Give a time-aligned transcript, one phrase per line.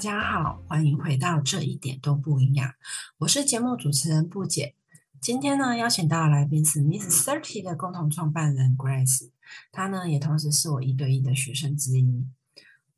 [0.00, 2.72] 大家好，欢迎回到这一点都不一样。
[3.18, 4.74] 我是节目主持人布姐。
[5.20, 9.28] 今天呢，邀请到的来宾是 Miss Thirty 的共同创办人 Grace，
[9.70, 12.26] 她呢也同时是我一对一的学生之一。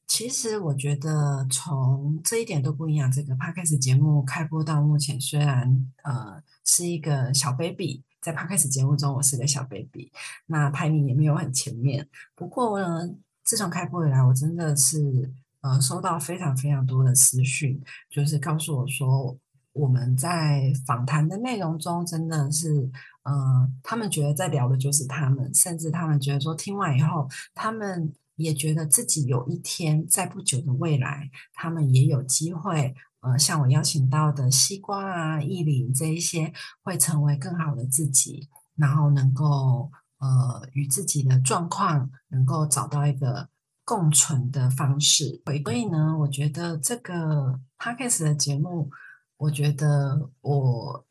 [0.06, 3.10] 其实我觉得，从这一点都不一样。
[3.10, 10.12] 这个 Podcast 节目开播到目前，虽然呃是一个小 baby，在 Podcast 节目中我是个小 baby，
[10.46, 12.08] 那排名也没有很前面。
[12.36, 13.12] 不过呢，
[13.42, 15.34] 自从开播以来，我真的是。
[15.62, 17.80] 呃，收到非常非常多的私讯，
[18.10, 19.38] 就是告诉我说，
[19.72, 22.90] 我们在访谈的内容中真的是，
[23.22, 36.52] 呃，他们觉得在聊的就是他们，甚至他们觉得说听完以后，他们也觉得自己有一天在不久的未来，他们也有机会，呃，像我邀请到的西瓜啊、意林这一些，
[36.82, 43.51] 会成为更好的自己，然后能够呃与自己的状况能够找到一个。
[43.84, 48.88] 共存的方式，所以呢，我觉得这个 podcast 的节目，
[49.36, 51.04] 我觉得我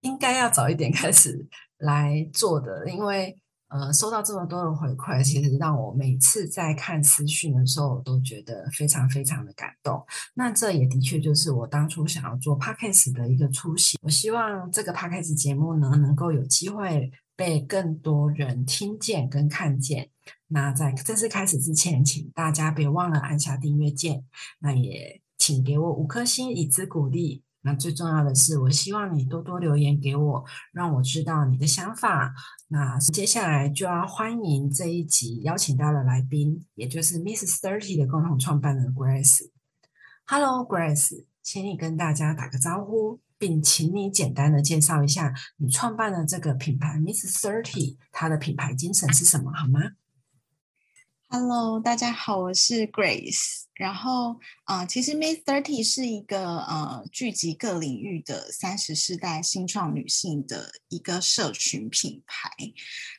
[0.00, 1.46] 应该要早一点 开始
[1.78, 3.36] 来做的，因为
[3.68, 10.02] 呃，收到这么多的回馈，其实让我每次在看私讯的时候，我都觉得非常非常的感动。
[10.32, 14.00] 那这也的确就是我当初想要做 podcast 的一个初心。
[14.02, 20.08] 我希望这个 podcast 节目呢，能够有机会被更多人听见跟看见。
[20.48, 24.24] 那在正式开始之前，请大家别忘了按下订阅键。
[24.60, 27.44] 那也请给我五颗星以资鼓励。
[27.62, 32.32] 那最重要的是，我希望你多多留言给我，让我知道你的想法。
[32.68, 39.50] 那接下来就要欢迎这一集邀请到的来宾，也就是 Miss Thirty 的共同创办人 Grace。
[40.24, 49.80] Hello Grace，请你跟大家打个招呼，并请你简单的介绍一下你创办的这个品牌 Miss Thirty，它的品牌精神是什么，好吗
[51.30, 53.64] ？Hello，大家好，我是 Grace。
[53.74, 62.50] 然后啊，其实 May Thirty 是一个呃聚集各领域的三十世代新创女性的一个社群品牌。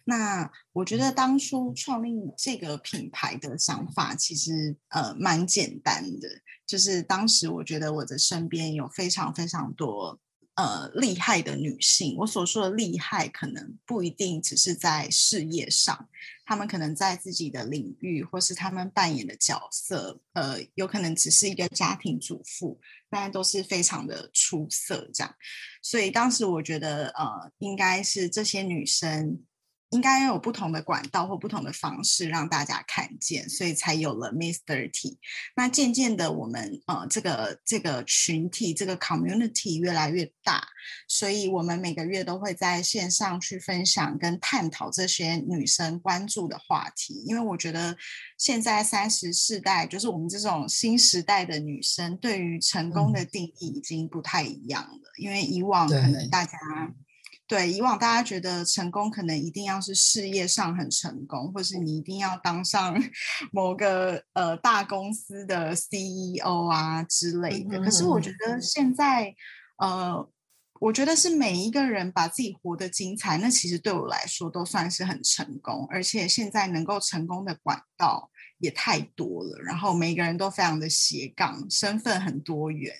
[0.06, 6.28] 那我觉得当初创立这个品牌的想法其实呃蛮简单的，
[6.66, 10.20] 就是当时我觉得我的身边有非常非常多。
[10.56, 16.10] 呃，厉害的女性，我所说的厉害，可能不一定只是在事业上，
[16.50, 25.36] 他们可能在自己的领域，或是他们扮演的角色，呃，有可能只是一个家庭主妇，但都是非常的出色，这样。
[25.84, 29.44] 所以当时我觉得，呃，应该是这些女生。
[29.92, 35.18] 应该有不同的管道或不同的方式让大家看见，所以才有了 Miss Thirty。
[35.56, 40.64] 那渐渐的，我们呃这个这个群体这个 community 越来越大，
[41.08, 47.24] 所以我们每个月都会在线上去分享跟探讨这些女生关注的话题。
[47.26, 47.98] 因为我觉得
[48.38, 55.12] 现在三十世代，就是我们这种新时代的女生，对于成功的定义已经不太一样了。
[55.18, 56.58] 因为以往可能大家。
[57.50, 62.96] 对，以往大家觉得成功可能一定要是事业上很成功，或是你一定要当上
[63.52, 67.80] 某个呃大公司的 CEO 啊之类的。
[67.80, 69.34] 可是我觉得现在，
[69.80, 70.30] 呃，
[70.80, 75.88] 我觉得是每一个人把自己活得精彩，那其实对我来说都算是很成功。
[75.90, 78.30] 而且现在能够成功的管道。
[78.60, 82.96] 也太多了，然后每个人都非常的斜杠，身份很多元，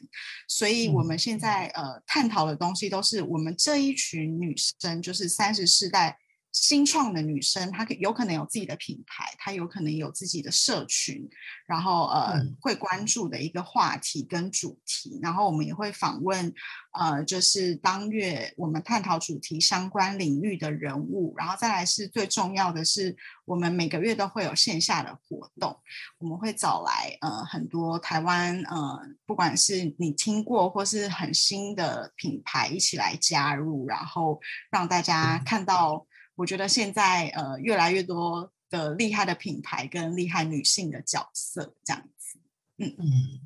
[0.48, 6.18] 所以我们现在呃探讨的东西都是我们这一群女生，就是三十世代。
[6.52, 11.30] 新创的女生，她可有可能有自己的品牌，她有可能有自己的社群，
[11.68, 16.52] 然后呃会关注的一个话题跟主题，然后我们也会访问
[16.94, 25.80] 呃就是当月我们探讨主题相关领域的人物，然后再来是最重要的是，我们每个月都会有线下的活动，
[26.18, 34.40] 我们会找来呃很多台湾呃不管是你听过或是很新的品牌一起来加入，然后
[34.72, 36.08] 让大家看到。
[36.40, 42.40] 我觉得现在呃越来越多的厉害的品牌跟厉害女性的角色这样子，
[42.78, 42.96] 嗯。
[42.98, 43.42] 嗯，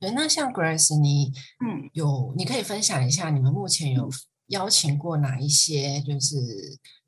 [0.00, 1.32] 对，那像 Grace，你
[1.64, 1.88] 嗯。
[1.92, 4.10] 有你可以分享一下你们目前有
[4.48, 6.36] 邀请过哪一些就是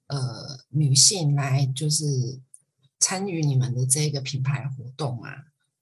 [0.06, 0.16] 呃
[0.68, 2.40] 女性来就是
[3.00, 5.30] 参与你们的这个品牌活动吗？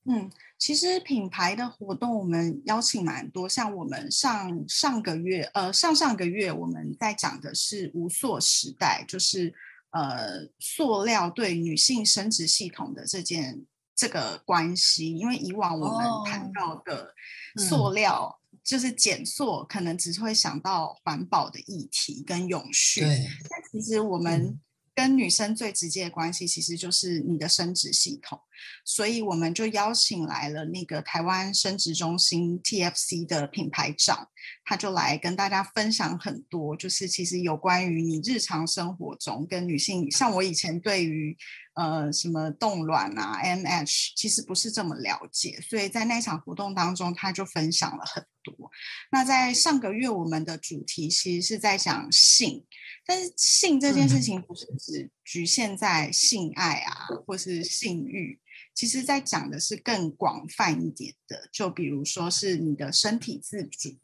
[0.09, 0.31] 嗯。
[0.59, 9.53] 其实品牌的活动我们邀请蛮多，像我们上上个月，呃，上上个月我们在讲的是无塑时代，就是
[9.91, 15.15] 呃塑料对女性生殖系统的这件这个关系。
[15.15, 17.15] 因为以往我们谈到的
[17.59, 24.59] 塑料就是减塑，可能只会想到环保的议题跟永续，但其实我们。
[24.97, 28.41] 跟女生最直接的关系其实就是你的生殖系统，
[28.83, 34.31] 所以我们就邀请来了那个台湾生殖中心 TFC 的品牌长，
[34.65, 41.37] 他就来跟大家分享很多，就是其实有关于你日常生活中跟女性，像我以前对于
[41.75, 48.71] 呃什么冻卵啊 MH 其实不是这么了解，所以在那场活动当中，他就分享了很多。
[49.13, 52.65] 那在上个月我们的主题其实是在讲性。
[53.07, 58.41] 但是性这件事情不是只局限在性爱啊，或是性欲，
[58.75, 63.97] 其实在讲的是更广泛一点的，就比如说是你的身体自主，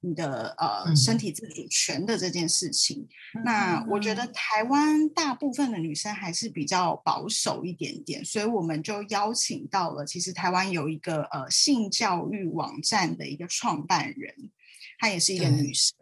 [0.00, 3.06] 你的呃身体自主权的这件事情。
[3.44, 14.50] 那我觉得台湾大部分的女生还是比较保守一点点，所以我们就邀请到了，其实台湾有一个呃性教育网站的一个创办人。
[14.98, 15.96] 她也是一个女生，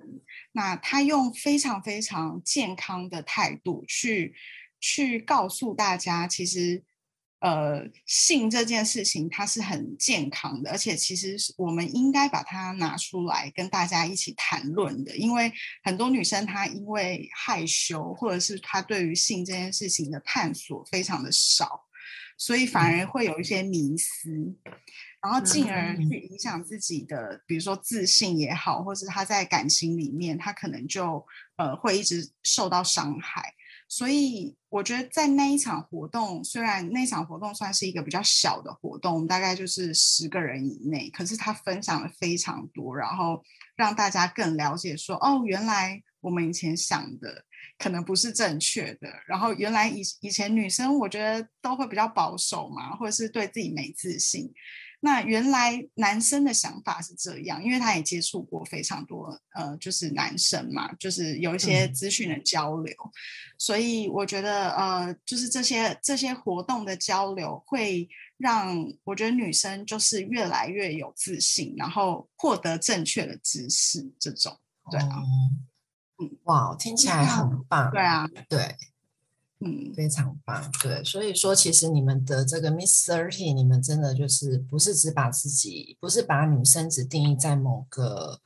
[0.53, 4.35] 那她用非常非常健康的态度去
[4.81, 6.83] 去告诉大家，其实
[7.41, 15.53] 呃性这件事情它是很健康的，而且其实我们应该把它拿出来跟大家一起谈论的，因为
[15.83, 21.85] 很多女生她因为害羞，或者是她对于性这件事情的探索非常的少，
[22.39, 24.57] 所以反而会有一些迷思。
[25.27, 31.27] 然后进而去影响自己的，比如说自信也好，或是他在感情里面，他可能就
[31.57, 33.53] 呃会一直受到伤害。
[33.89, 43.43] 所以我觉得在那一场活动，虽然那场活动算是一个比较小的活动，大概就是十个人以内，可是他分享了非常多，然后
[43.75, 47.45] 让大家更了解说，哦，原来我们以前想的
[47.79, 49.09] 可能不是正确的。
[49.27, 54.53] 然后原来以以前女生我觉得都会比较保守嘛，或者是对自己没自信。
[55.07, 62.93] 那原来男生的想法是这样，因为他也接触过非常多，呃，就是男生嘛，就是有一些资讯的交流，
[63.57, 74.59] 所以我觉得，呃，就是这些这些活动的交流，会让我觉得女生就是越来越有自信，然后获得正确的知识，这种，
[74.91, 75.23] 对啊，
[76.19, 78.75] 嗯，哇，听起来很棒，对啊，对。
[79.61, 80.71] 嗯，非常棒。
[80.83, 88.41] 对，所以说其实你们的这个 Miss Thirty，你们真的就是不是只把自己，不是把女生只定义在某个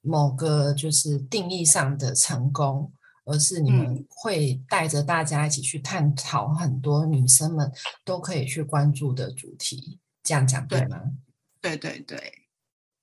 [0.00, 2.92] 某个就是定义上的成功，
[3.24, 7.70] 而是你们会带着大家一起去探讨很多女生们
[8.04, 10.00] 都可以去关注的主题。
[10.24, 11.00] 这样讲对吗？
[11.60, 12.45] 对对对。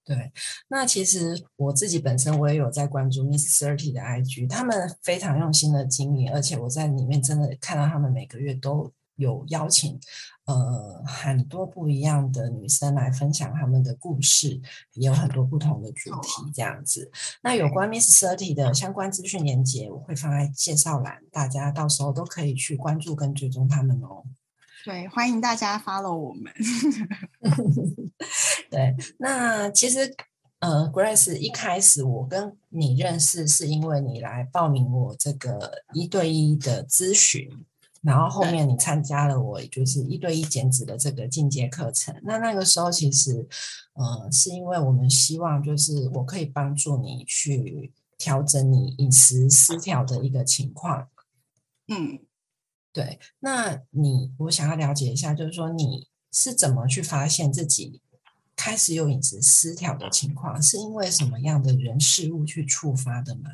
[0.05, 0.31] 对，
[0.67, 9.97] 那其实我自己本身我也有在关注 Miss Thirty 的 IG，他们非常用心的经营，而且我在里面真的看到他们每个月都有邀请
[10.45, 14.59] 呃很多不一样的女生来分享他们的故事，
[14.93, 17.09] 也有很多不同的主题这样子。
[17.41, 24.25] 那有关 Miss Thirty 的相关资讯连接，我会放在介绍栏，大家到时候都可以去关注跟追踪他们哦。
[24.83, 26.51] 对，欢迎大家 follow 我们。
[28.69, 30.13] 对，那其实
[30.59, 37.49] 呃，Grace 一开始我跟你认识是因为你来报名我这个一对一的咨询，
[38.01, 42.13] 然后后面你参加了我就是一对一减脂的这个进阶课程。
[42.23, 43.47] 那那个时候其实
[43.93, 51.07] 呃，是因为我们希望就是我可以帮助你去调整你饮食失调的一个情况。
[51.87, 52.19] 嗯。
[52.93, 57.99] 对，那你我想要了解一下，就是说你是怎么去发现自己
[58.55, 63.49] 开始有饮食失调的情况，是因为什么样的人事物去触发的吗？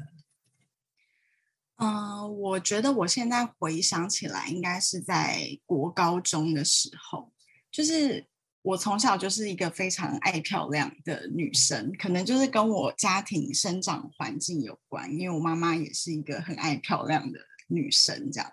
[1.77, 7.31] 嗯，我觉得我现在回想起来，应该是在国高中的时候，
[7.71, 8.27] 就是
[8.61, 18.51] 我从小就是一个非常爱漂亮的女生，可能就是跟我家庭生长环境有关，因为我妈妈也是一个很爱漂亮的女生，这样。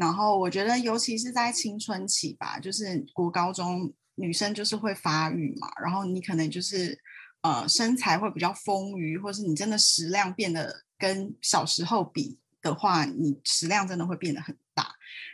[0.00, 6.98] 然后我觉得，尤其是在青春期吧，就是国高中女生就是会发育嘛，然后你可能就是
[7.42, 14.90] 呃身材会比较丰腴，或是你真的食量变得跟小时候比的话，你食量真的会变得很大。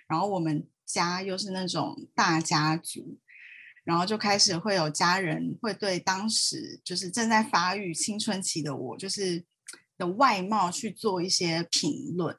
[0.08, 3.20] 然后我们家又是那种大家族，
[3.85, 9.44] 然后就开始会有家人会对当时就是正在发育青春期的我，就是
[9.96, 12.37] 的外貌去做一些评论。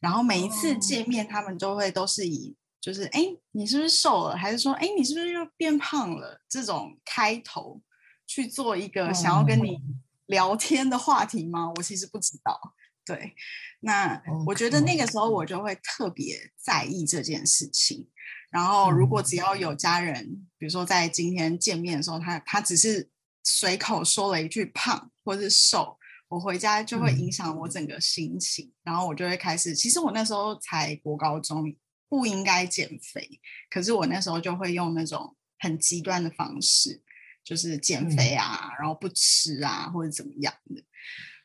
[0.00, 4.36] 然后每一次见面，他们都会都是以就是哎，你是不是瘦了？
[4.36, 6.40] 还是说哎，你是不是又变胖了？
[6.48, 7.82] 这种开头
[8.26, 9.80] 去做一个想要跟你
[10.26, 11.72] 聊天的话题吗？
[11.76, 12.74] 我其实不知道。
[13.04, 13.34] 对，
[13.80, 18.08] 那我觉得那个时候我就会特别在意这件事情。
[18.50, 23.10] 然后如果只要有家人，比如说在今天见面的时候，他他只是
[23.42, 25.98] 随口说了一句胖或是瘦。
[26.28, 29.74] 我回家就会影响我整个心情，然后我就会开始。
[29.74, 31.74] 其实我那时候才国高中，
[32.08, 37.02] 不应该减肥，可是我那时候就会用那种很极端的方式，
[37.42, 40.84] 就是减肥啊，然后不吃啊，或者怎么样的。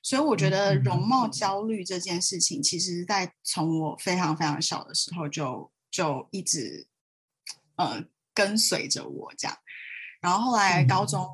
[0.02, 6.86] 所以我觉得容貌焦虑这件事情，其实在从我非常非常小的时候就就一直
[7.78, 9.58] 呃跟随着我这样。
[10.20, 11.25] 然后后来高中，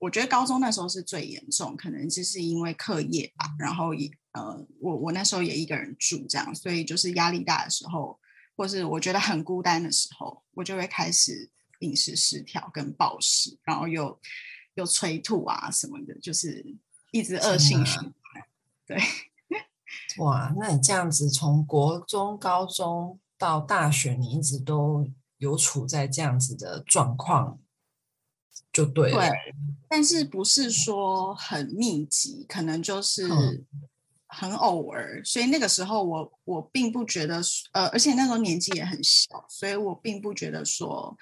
[0.00, 3.46] 我觉得高中那时候是最严重，可能就是因为课业吧。
[3.56, 8.18] 然后也呃，我我那时候也一个人住这样，所以就是压力大的时候，
[8.56, 14.18] 或是我觉得很孤单的时候，我就会开始饮食失调跟暴食，然后又
[14.74, 16.76] 又催吐啊什么的，就是。
[17.12, 18.12] 一直恶性循环，
[18.86, 18.96] 对，
[20.22, 25.04] 哇，那你这样子从国中、高中到大学，你一直都
[25.38, 27.58] 有处在这样子的状况，
[28.84, 29.18] 就对了。
[29.18, 29.30] 对，
[29.88, 33.28] 但是不是说很密集，可能就是
[34.26, 35.22] 很偶尔。
[35.24, 37.40] 所以那个时候，我我并不觉得，
[37.72, 41.16] 呃，而且那时候年纪也很小，所以我并不觉得说，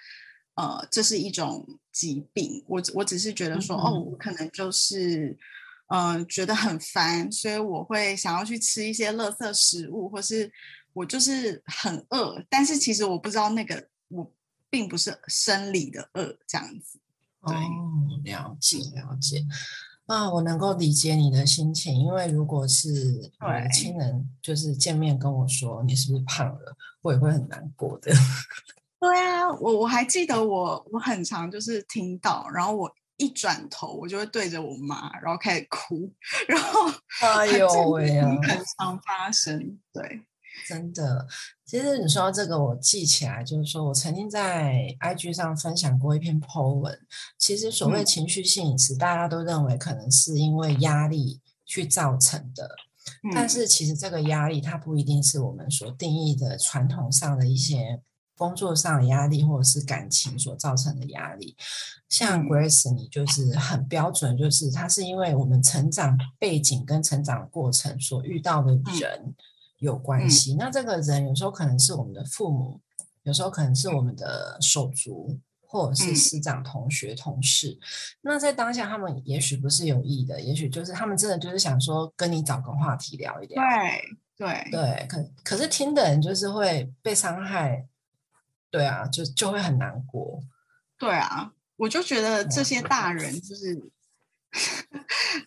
[0.55, 2.65] 呃，这是一种疾病。
[2.67, 5.37] 我我只是觉得说，哦，我可能就是。
[5.91, 10.53] 嗯，觉得很烦，所以我会想要去吃一些垃圾食物，或是
[10.93, 14.31] 我就是很饿，但是其实我不知道那个我
[14.69, 17.01] 并不是生理的饿这样子。
[17.41, 17.53] 哦，
[18.25, 19.45] 了解了解。
[20.07, 23.31] 啊，我能够理解你的心情，因为如果是
[23.73, 28.13] 亲人就是见面跟我说你是不是胖了，我也会很难过的。
[29.01, 32.91] 对啊，我我还记得我我很常就是听到，然后我。
[33.21, 36.09] 一转头，我就会对着我妈，然后开始哭，
[36.47, 36.89] 然后
[37.21, 39.59] 哎呦喂呀，很常发生，
[39.93, 40.23] 对，
[40.69, 41.27] 真的。
[41.69, 46.99] 其实你说到这个，我记起来，就是说我曾经在 IG 上分享过一篇 po 文。
[47.37, 52.71] 其实所谓情绪性饮食，大家都认为可能是因为压力去造成的，
[53.35, 58.01] 但是其实这个压力它不一定是我们所定义的传统上的一些。
[58.39, 61.57] 工作上的压力，或者是感情所造成的压力，
[62.09, 69.35] 像 Grace，你就是很标准，就是它是因为我们成长背景跟成长过程所遇到的人
[69.79, 70.55] 有关系。
[70.55, 72.81] 那这个人有时候可能是我们的父母，
[73.23, 77.79] 有时候可能是我们的手足，或者是师长、同学、同事。
[78.21, 83.63] 那在当下，他们也许不是有意的，也许就是他们真的就是想说跟你找个话题聊一聊。
[84.37, 87.87] 对对对，可可是听的人就是会被伤害。
[88.71, 90.43] 对啊，就就会很难过。
[90.99, 93.83] 对啊，我就觉得这些大人就是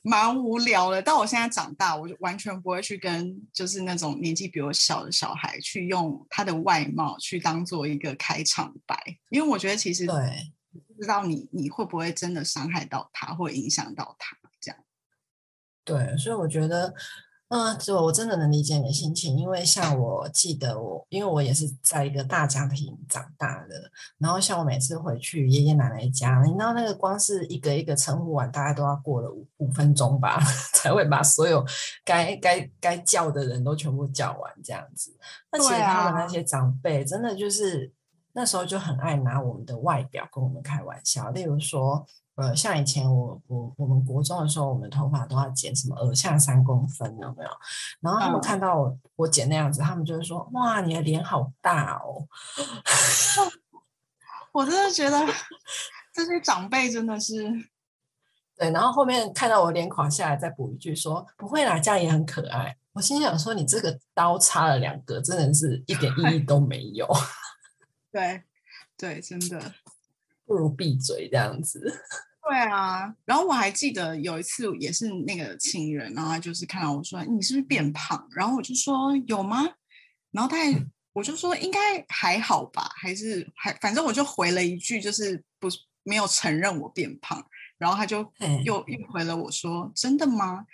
[0.03, 1.01] 蛮无聊的。
[1.01, 8.97] 到我现在长大，我就完全不会去跟就是那种年纪比我小的小孩去用他的外貌去当做一个开场白，
[9.29, 10.53] 因为我觉得其实对，
[10.95, 14.79] 不知道你你会不会真的伤害到他，或影响到他这样。
[15.83, 16.93] 对，所以我觉得。
[17.53, 30.39] 嗯，就我真的能理解你的心情，因为像我记得我，因为我也是在一个大家庭长大的，然后像我每次回去爷爷奶奶家，你知道那个光是一个一个称呼完，大概都要过了五五分钟吧，
[30.75, 31.61] 才会把所有
[32.05, 35.13] 该该该叫的人都全部叫完这样子。
[35.51, 37.91] 那其他的那些长辈，真的就是
[38.31, 42.07] 那时候就很爱拿我们的外表跟我们开玩笑，例如说。
[42.41, 47.49] 呃，像以前我我我们国中的时候，我们头发都要剪什么耳下三公分，有没有？
[47.99, 52.27] 然后他们看到我我剪那样子，他们就会说：“哇，你的脸好大哦！”
[54.51, 55.17] 我真的觉得
[56.11, 57.47] 这些长辈真的是
[58.57, 58.71] 对。
[58.71, 67.07] 然后后面看到我脸垮下来，再补一句说：“不会啦，这样也很可爱。”我心想说：“你这个刀插了两个，真的是一点意义都没有。
[68.11, 68.43] ”对
[68.97, 69.73] 对，真的
[70.45, 72.03] 不如闭嘴这样子。
[72.43, 79.63] 对啊，然后我还记得有一次也是那个情人，然后他就是看到我说你是不是变胖，然后我就说有吗？
[80.31, 80.75] 然后他也
[81.13, 85.67] 我就说应该还好吧，还是还反正我就回了一句就是不
[86.03, 87.45] 没有承认我变胖，
[87.77, 88.19] 然后他就
[88.65, 90.65] 又又回了我说真的吗？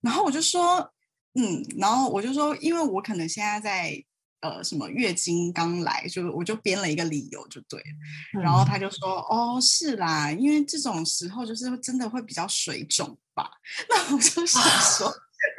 [0.00, 0.92] 然后我就说
[1.34, 4.04] 嗯，然后我就说因为我可能现在在。
[4.40, 13.50] 呃，什么月经刚来，就我就编了一个理由就对了，然后他就说，哦，是啦，因为这种时候就是真的会比较水肿吧。
[13.90, 15.12] 那我就想说，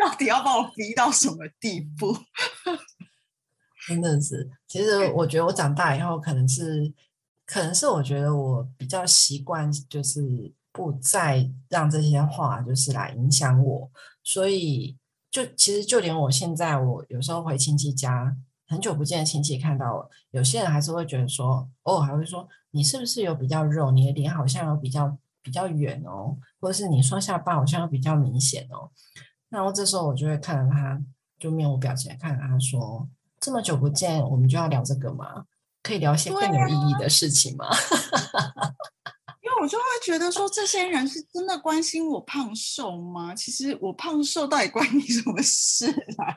[0.04, 2.18] 到底要把我逼到什么地步？
[3.88, 6.92] 真的是，其实我觉得我长大以后，可能是，
[7.46, 13.92] 可能是我觉得我比较习惯，就是不再让这些话就是来影响我，
[14.24, 14.98] 所以
[15.30, 18.36] 就其实就连我现在，我有时候回亲戚家。
[18.72, 23.92] 很久不见的亲戚看到我，有些人还是会觉得说，哦，还会说你是不是有比较肉？
[23.92, 28.90] 你的脸好像有比较比较圆哦，或者是你双下巴好像比较明显哦。
[29.50, 31.02] 然后这时候我就会看着他，
[31.38, 33.10] 就面无表情地看着他说
[33.42, 35.44] ：“这么久不见，我们就要聊这个吗？
[35.84, 37.66] 可以聊一些更有意义的事情吗？”
[39.62, 43.36] 我就会觉得说，这些人是真的关心我胖瘦吗？
[43.36, 45.86] 其实我胖瘦到底关你什么事
[46.18, 46.36] 啊？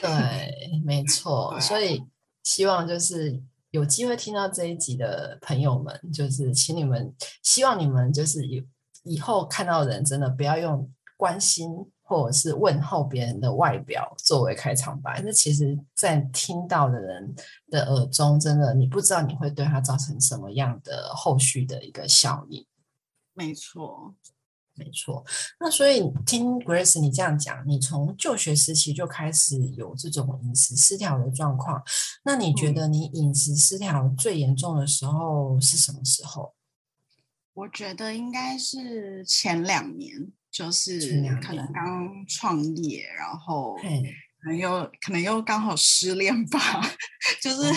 [0.00, 1.58] 对，没 错。
[1.58, 2.00] 所以
[2.44, 3.42] 希望就是
[3.72, 8.62] 有机会听到这一集的朋友们，就是请你们，希望你们就是有
[9.02, 11.68] 以后看到人，真的不要用关心
[12.04, 15.20] 或者是问候别人的外表作为开场白。
[15.24, 17.34] 那其实，在听到的人
[17.68, 22.64] 的耳中，真的你不知道你会对他造成什么样的后续的一个效应。
[23.32, 24.14] 没错。
[24.76, 25.24] 没错，
[25.60, 31.80] 那所以听 Grace 你这样讲，你从就学时期就开始有这种饮食失调的状况。
[32.24, 36.56] 那你觉得你饮食失调最严重的时候是什么时候？
[37.52, 41.00] 我觉得应该是前两年，就是
[41.42, 46.58] 可能刚创业，然后可能又可能又刚好失恋吧，
[47.42, 47.72] 就是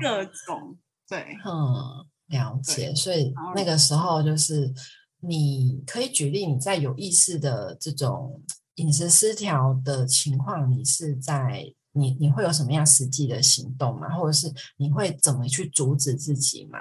[0.00, 0.76] 各种
[1.08, 2.92] 对，嗯，了解。
[2.94, 4.74] 所以那个时候就是。
[5.20, 14.14] 你可以举例你在有意识的这种饮食失调的情况，你是在你你会有什么样实际的行动吗？
[14.14, 16.78] 或者是你会怎么去阻止自己吗？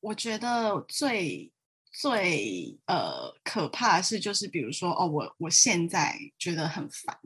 [0.00, 1.52] 我觉得最
[2.00, 7.18] 最呃可怕的是，就是比如说哦，我我现在觉得很烦，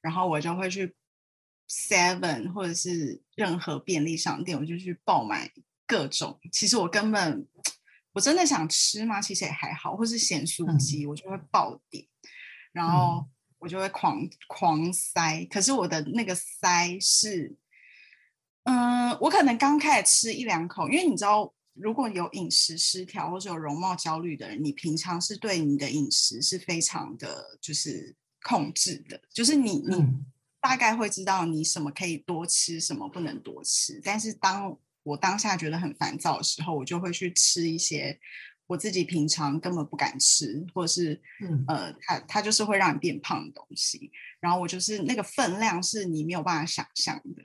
[0.00, 0.96] 然后我就会去
[1.68, 5.52] Seven 或者是任何便利商店，我就去爆买
[5.86, 6.40] 各种。
[6.50, 7.46] 其实我根本。
[8.12, 9.20] 我真的想吃吗？
[9.20, 12.04] 其实也还好，或是咸酥鸡，我就会爆点，
[12.72, 13.24] 然后
[13.58, 15.44] 我就会狂狂塞。
[15.44, 17.54] 可是我的那个塞是，
[18.64, 29.96] 嗯，我可能刚开始吃一两口，因为你知道，如果有饮食失调或者有容貌焦虑的人，你平常是对你的饮食是非常的，就是控制的，就是你你
[30.60, 38.18] 大概会知道你什么可以多吃，什么不能多吃，但是当我当下觉得很烦躁的时候，我就会去吃一些
[38.66, 41.20] 我自己平常根本不敢吃，或者是
[41.66, 44.10] 呃，它它就是会让你变胖的东西。
[44.40, 47.42] 然后我就是那个分量是你没有办法想象的，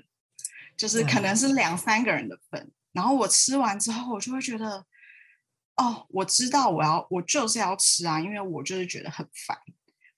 [0.76, 2.72] 就是可能是两三个人的份。
[2.94, 4.86] 然后我吃完之后，我就会觉得，
[5.76, 9.58] 哦，我知道我要我就是要吃啊，因为我就是觉得很烦。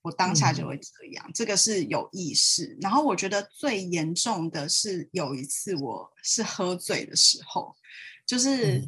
[0.02, 2.78] 我当下就会这样，这个是有意识。
[2.80, 7.76] 然后我觉得最严重的是有一次，我是喝醉的时候，
[8.24, 8.88] 就是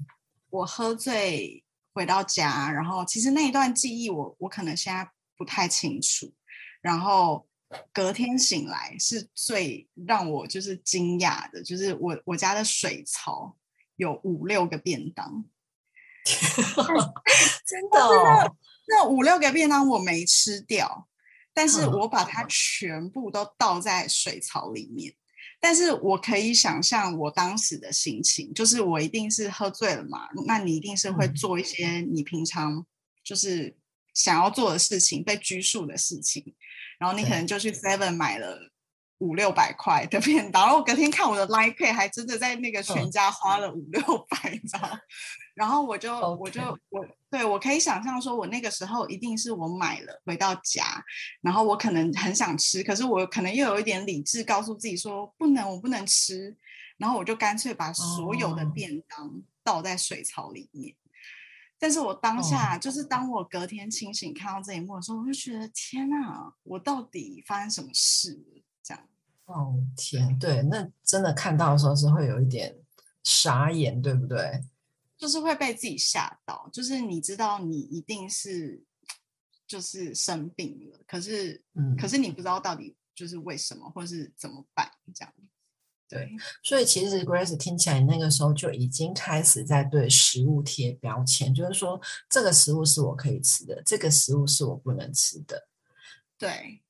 [0.52, 6.32] 我喝醉回到家，然后其实那一段记忆我我可能现在不太清楚。
[6.82, 7.48] 然后
[7.92, 13.58] 隔天醒来是最让我就是惊讶的，就是我我家的水槽
[13.98, 15.46] 有五六个便当，
[17.66, 18.56] 真的。
[18.88, 21.10] 那五六个便当我没吃掉，
[21.54, 25.14] 但是我把它全部都倒在水槽里面。
[25.60, 32.86] 但是我可以想象我当时的心情，就是我一定是喝醉了嘛，那你一定是会做一些你平常
[33.24, 33.76] 就是
[34.14, 36.56] 想要做的事情，被拘束的事情，
[37.00, 38.72] 然后你可能就去 Seven 买了
[39.20, 45.00] 五六百块的便当，然后我隔天看我的 Line Pay 还真的在那个全家花了五六百，你知道。
[45.56, 51.04] 然后我就我就我对我可以想象说，我那个时候一定是我买了回到家，
[51.42, 56.56] 然后我可能很想吃，可是我可能又有一点理智告诉自己说不能，我不能吃，
[56.98, 60.96] 然后我就干脆把所有的便当倒在水槽里面。
[61.80, 68.40] 但是我当下就是当我隔天清醒看到这一幕的时候，我就觉得天哪，我到底发生什么事？
[68.88, 69.04] 这样
[69.46, 72.74] 哦天，对，那真的看到的时候是会有一点
[73.24, 74.64] 傻眼，对不对？
[75.18, 78.82] 就是会被自己吓到，就是你知道你一定是
[79.66, 85.34] 就是生病了，可是嗯，可是你不知道到底就是为什么，或是怎么办这样。
[86.10, 86.32] 对，
[86.64, 95.68] 所以其实 Grace 听起来那个时候就已经开始在对食物贴标签，就是说这个食物是我可以吃的，这个食物是我不能吃的。
[96.38, 96.82] 对，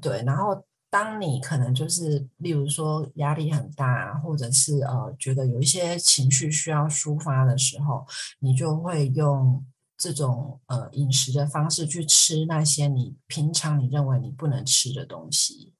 [0.00, 0.66] 对，然后。
[0.90, 8.04] 当你可能就是，例如说压力很大，或者是呃觉得有一些情绪需要抒发的时候，
[8.40, 9.64] 你就会用
[9.96, 15.74] 这种呃饮食的方式去吃那些你平常你认为你不能吃的东西。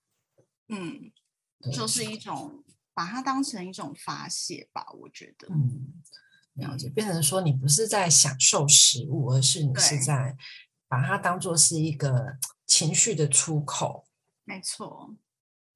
[0.68, 1.11] 嗯，
[1.73, 2.62] 就是一种
[2.94, 5.49] 把它当成一种发泄吧，我觉得。
[5.51, 5.92] 嗯，
[6.55, 10.37] 了解，变成说你不是在享受食物，而是你是在
[10.87, 14.07] 把它当做是一个情绪的出口。
[14.50, 15.14] 没错，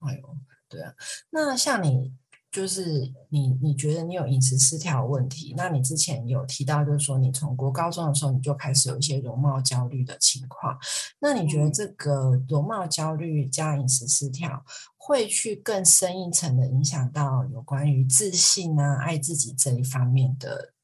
[0.01, 0.37] 哎呦，
[0.69, 0.93] 对啊，
[1.31, 2.13] 那像你
[2.51, 10.77] 就是你你觉得你有饮食失调问题，那你之前有提到，就是说你从国高中的时候你就开始有一些容貌焦虑的情况，
[11.21, 14.65] 那你觉得这个容貌焦虑加饮食失调
[14.97, 20.75] 会去更深一层的影响到有关于自信啊、爱自己这一方面的，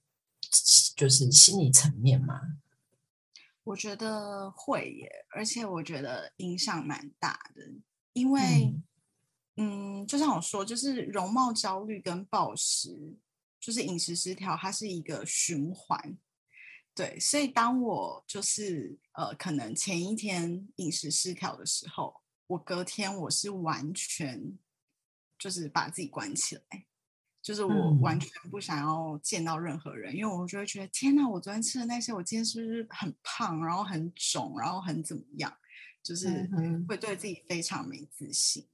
[0.94, 2.40] 就是心理层面吗？
[3.64, 7.62] 我觉得会耶，而且我觉得影响蛮大的，
[8.12, 8.74] 因为。
[9.56, 13.18] 嗯，就像我说，就是容貌焦虑跟暴食，
[13.60, 16.16] 就是饮食失调，它是一个循环。
[16.94, 24.56] 对，所以当我就是呃，可能前一天饮食失调的时候，我隔天我是完全
[25.38, 26.86] 就是把自己关起来，
[27.50, 35.52] 就是我完全不想要见到任何人，因为我就会觉得天哪，我昨天吃的那些，我今天是不是很胖，然后很肿，然后很怎么样，
[36.00, 36.48] 就是
[36.86, 38.64] 会对自己非常没自信。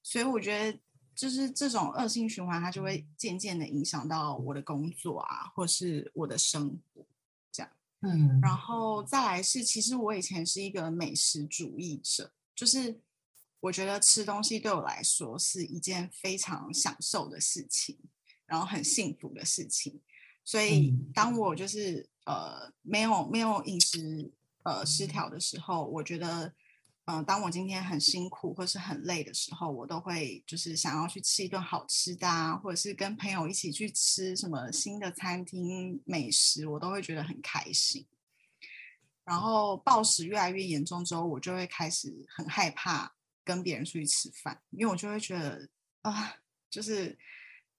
[0.00, 0.78] 所以我觉得，
[1.12, 7.04] 就是这种恶性循环，它就会渐渐的影响到我的工作啊，或是我的生活，
[7.50, 7.72] 这样。
[8.02, 13.00] 嗯，然后再来是，其实我以前是一个美食主义者，就是
[13.58, 17.98] 我觉得吃东西对我来说是一件非常享受的事情，
[18.50, 19.98] 然后很幸福的事情。
[20.44, 24.30] 所以当我就是呃没有没有饮食
[24.64, 26.52] 呃失调的时候，我觉得。
[27.06, 38.06] 嗯，当我今天很辛苦或是很累的时候，我都会就是想要去吃一顿好吃的啊，或者是跟朋友一起去吃什么新的餐厅美食，我都会觉得很开心。
[39.24, 43.12] 然后暴食越来越严重之后，我就会开始很害怕
[43.44, 45.68] 跟别人出去吃饭，因为我就会觉得
[46.02, 46.36] 啊，
[46.70, 47.18] 就是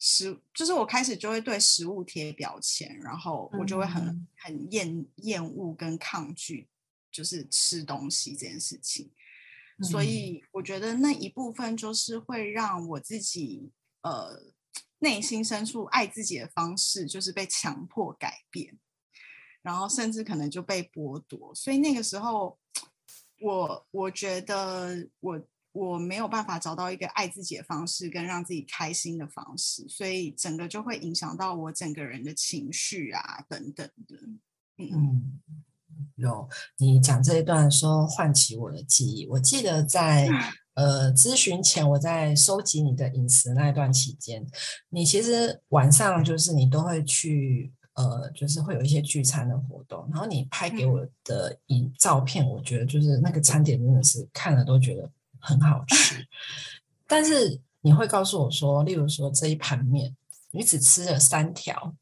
[0.03, 6.67] 食，就是我开始就会对食物贴标签，然后我就会很很厌厌恶跟抗拒，
[7.11, 9.11] 就是吃东西这件事情。
[9.83, 14.41] 所以我觉得那一部分就是会让我自己呃
[14.99, 18.79] 内心深处爱自己的方式，就是被强迫改变，
[19.61, 21.53] 然后甚至可能就被剥夺。
[21.53, 22.57] 所以那个时候，
[23.39, 25.39] 我我觉得我
[25.71, 34.17] 我没有办法找到一个爱自己的方式，跟让自己开心的方式，所以整个就会影响到我整个人的情绪啊等等的，
[34.77, 35.39] 嗯。
[36.15, 39.27] 有你讲这一段的时候，唤起我的记忆。
[39.27, 40.27] 我记得在
[40.73, 44.45] 呃咨询前，我在收集你的饮食那一段期间，
[44.89, 56.27] 你其实晚上就是你都会去呃，就是会有一些聚餐的活动，然后你拍给我的影照片，我觉得就是那个餐点真的是看了都觉得很好吃。
[57.07, 60.15] 但是你会告诉我说，例如说这一盘面，
[60.51, 61.95] 你只吃了三条。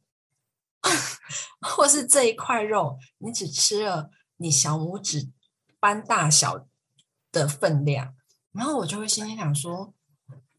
[1.60, 5.30] 或是这一块肉，你只吃了你小拇指
[5.78, 6.66] 般大小
[7.34, 8.16] 的分量，
[8.54, 9.94] 然后我就会心里想说：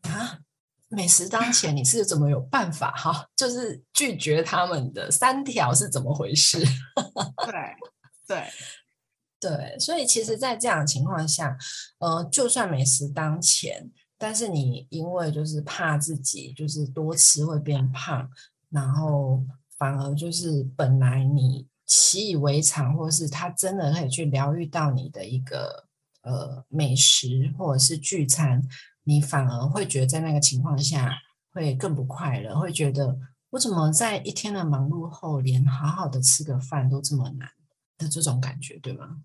[0.03, 0.41] 啊，
[0.89, 3.31] 美食当前，你是怎么有办法哈？
[3.35, 6.59] 就是拒绝他们的三条是怎么回事？
[7.47, 7.77] 对
[8.27, 8.53] 对
[9.41, 11.57] 对，所以其实，在这样的情况下，
[11.99, 18.31] 呃，就算美食当前，但是你因为就是怕自己就是多吃会变胖，
[18.69, 19.43] 然后。
[19.81, 25.89] 反而就是本来你习以为常，或是他真的可以去疗愈到你的一个
[26.21, 28.63] 呃美食或者是聚餐，
[29.05, 31.15] 你反而会觉得在那个情况下
[31.55, 37.49] 会更不快乐，会觉得我怎么在一天的忙碌后，连好好的吃个饭都这么难
[37.97, 39.23] 的这种感觉，对吗？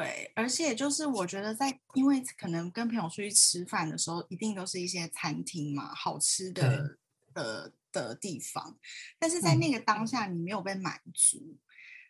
[0.00, 6.98] 对，而且就是我觉得在因为可能跟朋友出去吃饭的时候，一定都是一些餐厅嘛，好吃的
[7.34, 7.72] 的。
[7.92, 8.78] 的地方，
[9.18, 11.58] 但是在那个当下你没有被满足，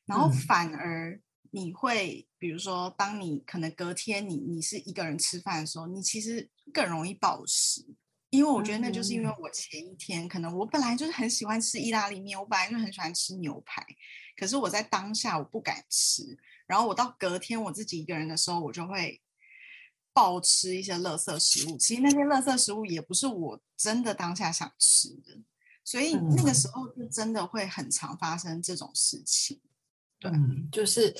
[0.04, 1.18] 然后反而
[1.52, 7.82] 你会，比如说，当你可能隔天你你是一个人吃饭的时候，你其实更容易暴食，
[8.28, 13.82] 因为我觉得那就是因为我前一天可能我本来就是很喜欢吃意大利面，我本来就很喜欢吃牛排，
[14.36, 16.36] 可是我在当下我不敢吃，
[16.70, 19.20] 然后我到隔天我自己一个人的时候，我就会
[20.12, 25.36] 暴吃一些垃圾食物，其实那些垃圾食物也不是我真的当下想吃的。
[25.82, 29.60] 所以那个时候就真的会很常发生这种事情，
[30.20, 30.30] 对，
[30.70, 31.12] 就是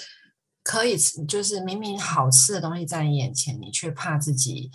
[0.63, 4.71] 可以吃，就是明明好吃的东西在你眼前，你却怕自己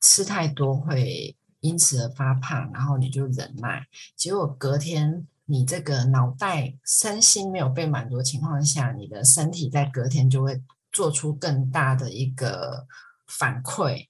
[0.00, 12.86] 吃太多会因此而发胖，然后你就忍耐，结果隔天你这个脑袋身心没有被满足的情况下，你的身体在隔天就会做出更大的一个
[13.26, 14.06] 反馈。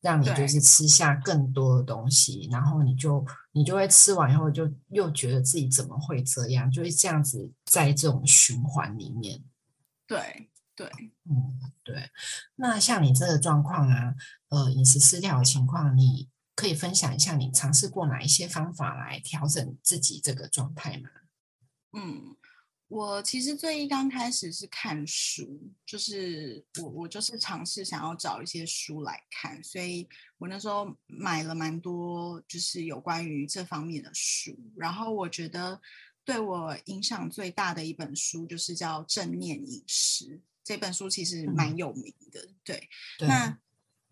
[0.00, 9.42] 让你就是吃下更多的东西，然后你就你就会吃完以后就又觉得自己怎么会这样，就会这样子在这种循环里面。
[10.06, 10.86] 对对，
[11.28, 12.10] 嗯对。
[12.54, 14.14] 那像你这个状况啊，
[14.50, 21.08] 呃，饮食失调的情况，你可以分享一下你尝试过哪一些方法来调整自己这个状态吗？
[21.92, 22.34] 嗯。
[22.88, 34.58] 我其实最一刚开始是看书，就是我我就是尝试想要找一些书来看，所以我那时候买了蛮多就是有关于这方面的书。
[34.74, 35.78] 然后我觉得
[36.24, 40.24] 对我影响最大的一本书就是叫《正念饮食》
[40.64, 42.48] 这本书，其实蛮有名的。
[42.64, 42.88] 对，
[43.20, 43.58] 那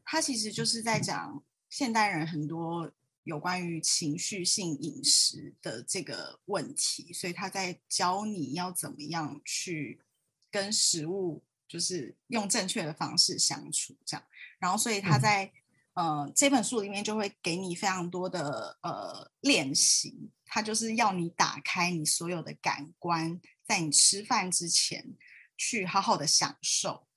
[0.05, 2.93] 它其实就是在讲现代人很多。
[3.27, 10.01] 有关于情绪性饮食的这个问题，所以他在教你要怎么样去
[10.49, 14.25] 跟食物，就是用正确的方式相处，这样。
[14.61, 15.53] 然后，所以他在
[15.95, 25.17] 呃这本书里面就会给你非常多的呃练习，他就是要你打开你所有的感官，在你吃饭之前
[25.57, 27.09] 去好好的享受。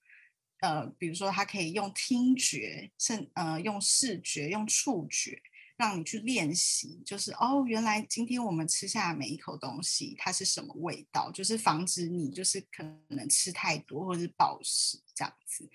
[0.59, 5.41] 呃，比如说，他可以用听觉，甚呃用视觉，用触觉。
[5.77, 15.69] 让你去练习，就是哦，原来今天我们吃下每一口东西，它是什么味道，就是防止你就是可能吃太多或者是暴食这样子。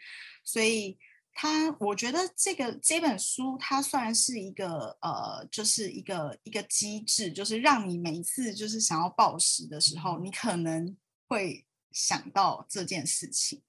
[0.44, 0.98] 所以，
[1.32, 10.94] 它我觉得这个这本书它算是一个呃，就是一个一个机制，就是让你每一次就是想要暴食的时候，你可能
[11.26, 13.62] 会想到这件事情。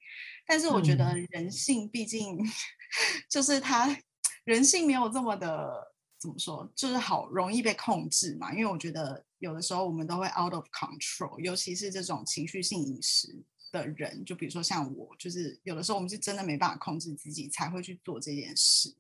[0.46, 2.38] 但是，我觉得人性毕竟
[3.30, 3.98] 就是他
[4.44, 5.94] 人性没有这么的。
[6.18, 6.68] 怎么说？
[6.76, 18.96] 就是好容易被控制嘛，因为我觉得有的时候我们都会 out of control，尤其是这种情绪性饮食的人，就比如说像我，就是有的时候我们是真的没办法控制自己，才会去做这件事。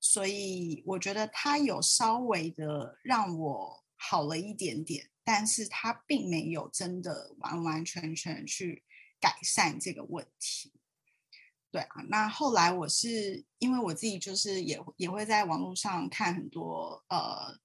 [0.00, 8.82] 所以我觉得他有稍微的让我好了一点点，但是他并没有真的完完全全去
[9.20, 10.72] 改善这个问题。
[11.72, 17.58] 对啊，那后来我是因为我自己就是也也会在网络上看很多呃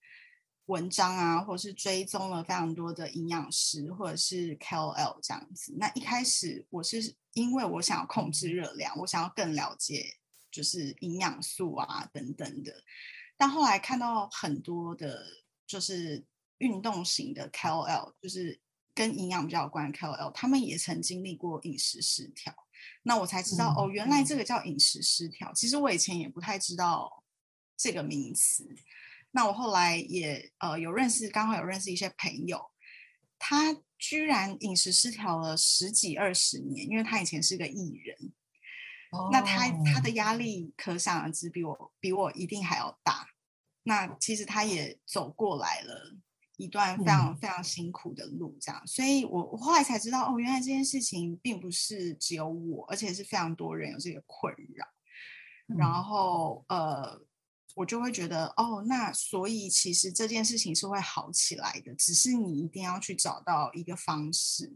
[0.67, 5.75] 文章啊，或者是追踪了非常多的营养师或者是 KOL 这样子。
[5.77, 10.15] 那一开始我是因为我想要控制热量，我想要更了解
[10.49, 12.73] 就是营养素啊等等的。
[13.35, 15.21] 但后来看到很多的，
[15.67, 16.25] 就是
[16.59, 18.57] 运动型的 KOL，就是
[18.95, 22.55] 跟营养比较有关的 KOL，他们也曾经历过饮食失调。
[23.03, 25.53] 那我才知道哦，原来这个叫饮食失调。
[25.53, 27.23] 其实我以前也不太知道
[27.75, 28.67] 这个名词。
[29.31, 32.71] 那我后来也呃有认识，刚好有认识一些朋友，
[33.37, 38.33] 他居然饮食失调了十几二十年，因为他以前是个艺人。
[39.31, 43.27] 那他他的压力可想而知，比我比我一定还要大。
[43.83, 46.15] 那其实他也走过来了。
[46.57, 54.85] 一段非常非常辛苦的路，这样，所以我我后来才知道，哦，原来这件事情并不是只有我，而且是非常多人有这个困扰。
[55.77, 57.21] 然后，呃，
[57.75, 64.75] 我就会觉得，哦，那所以其实这件事情是会好起来的，只是你一定要去找到一个方式。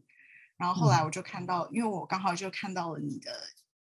[0.57, 3.31] 然后后来我就看到，因为我刚好就看到了你的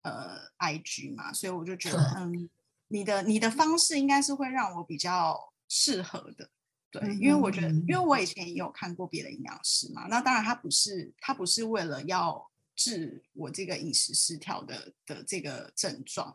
[0.02, 2.48] 呃 IG 嘛，所以我就觉得，嗯，
[2.88, 6.48] 你的你的方式应该是会让我比较适合的。
[6.92, 16.34] 对，因为我觉得，因为我以前也有看过别的营养师嘛，那当然他不是他不是为了要治我这个饮食失调的的这个症状，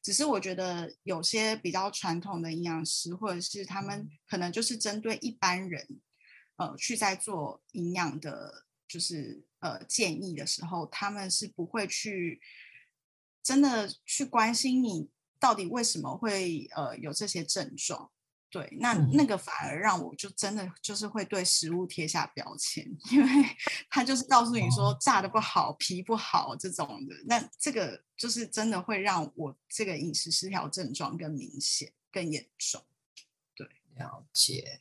[0.00, 6.00] 只是我觉得有些比较传统的营养师，或者是他们可能就是针对一般人，
[6.54, 12.40] 呃，去在做营养的，就是呃建议的时候，他们是不会去
[13.42, 15.08] 真的去关心你
[15.40, 18.12] 到底为什么会呃有这些症状。
[18.48, 23.28] 对，那那个反而让我就真的就是会对食物贴下标签， 因为
[23.90, 32.82] 他就是告诉你说炸的不好、皮不好这种的，那这个就是真的会让我这个饮食失调症状更明显、更严重。
[33.54, 34.80] 对，了解。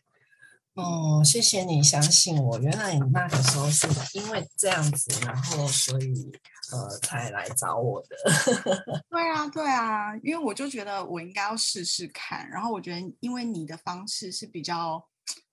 [0.75, 2.59] 哦，谢谢你相信我。
[2.59, 6.29] 原来你那个时候是因为这样子，然后所以
[6.73, 8.15] 呃才来找我的。
[9.09, 12.49] 对啊，对啊，因为我就觉得我应该要试试看。
[12.49, 15.01] 然后我觉得，因为你的方式是比较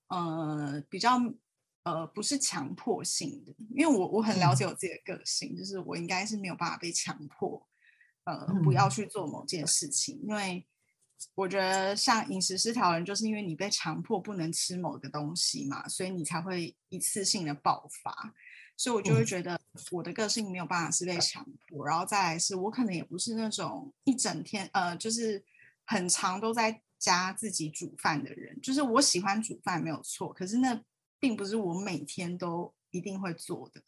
[0.09, 1.21] 呃比较
[1.85, 7.65] 呃不是强迫性的，因为我我很了解我自己的个性，就是我应该是没有办法被强迫
[8.25, 10.67] 呃不要去做某件事情，因为。
[11.35, 18.35] 我觉得像饮食失调人，就是因为你被强迫不能吃某个东西嘛，所以你才会一次性的爆发。
[18.77, 25.45] 所以我就会觉得我的个性没有办法是被强迫，然后再来是我可能也不是那种一整天呃，就是
[25.85, 28.61] 很长都在家自己煮饭的人。
[28.61, 30.83] 就是我喜欢煮饭没有错，可是那
[31.21, 33.83] 并不是我每天都一定会做的。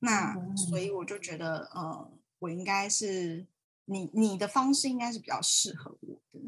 [0.00, 3.46] 那所以我就觉得呃，我应该是。
[3.88, 6.40] 你你的方式应该是比较适合我的，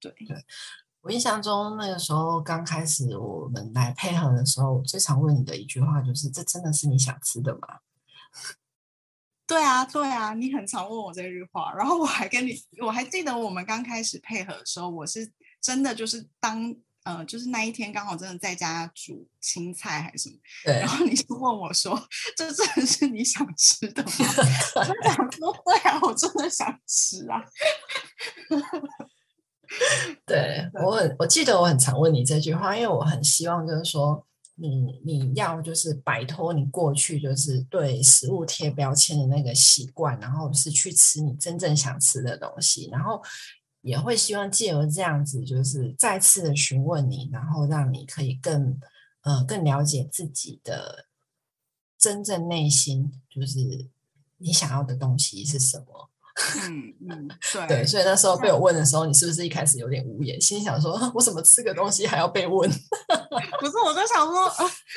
[0.00, 0.44] 对对，
[1.00, 7.80] 我印象中那个时候刚开始我们来配合的时候，我最常问你的一句话就是：“这真的是你想吃的吗？”
[9.46, 21.98] 对啊，对啊，你很常问我这句话，然后我还跟你，我还记得我们刚开始配合的时候，我是真的就是当呃，就是那一天刚好真的在家煮青菜还是什么，对，然后你就问我说
[22.36, 24.10] ：“这真的是你想吃的吗？”
[24.76, 24.84] 我
[25.32, 27.42] 说：“对啊，我真的想吃啊。
[30.26, 43.22] ”对我很，我记得我很常问你这句话，因为我很希望就是说，你你要就是摆脱你过去就是对食物贴标签的那个习惯，然后是去吃你真正想吃的东西，然后
[43.82, 48.78] 也会希望借由这样子，就是再次的询问你，然后让你可以更
[49.22, 51.06] 呃更了解自己的
[51.98, 53.86] 真正内心，就是
[54.38, 56.10] 你想要的东西是什么。
[56.68, 62.70] 嗯嗯，对对，所以那时候被我问的时候，你是不是一开始有点无言，心想说：“我怎么吃个东西还要被问？”
[63.60, 64.50] 不是，我在想说，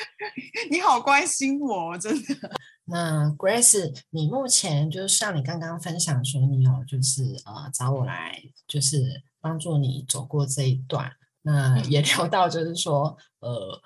[0.70, 2.50] 你好关心我，真的。
[2.84, 11.12] 那 Grace，你目前就是像你刚刚分享说，你有就是呃找我来，就是帮助你走过这一段。
[11.42, 13.80] 那也聊到就是说，呃，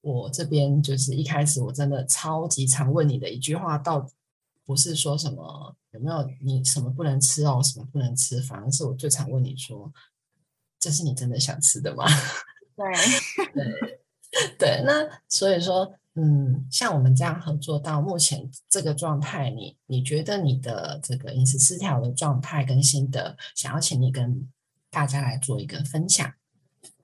[0.00, 4.08] 我这边就是一开始我真的超级常问你的一句话，到
[4.64, 5.76] 不是说什么。
[5.92, 7.60] 有没有你什么不能吃哦？
[7.62, 8.40] 什么不能吃？
[8.40, 9.92] 反而是我最常问你说
[10.80, 12.06] ：“这是你真的想吃的吗？”
[12.74, 14.82] 对 对 对。
[14.86, 24.48] 那所以说，嗯，像我们这样合作到目前这个状态，你你觉得你的这个饮食失调的状态跟心得，想要请你跟
[24.90, 26.32] 大家来做一个分享。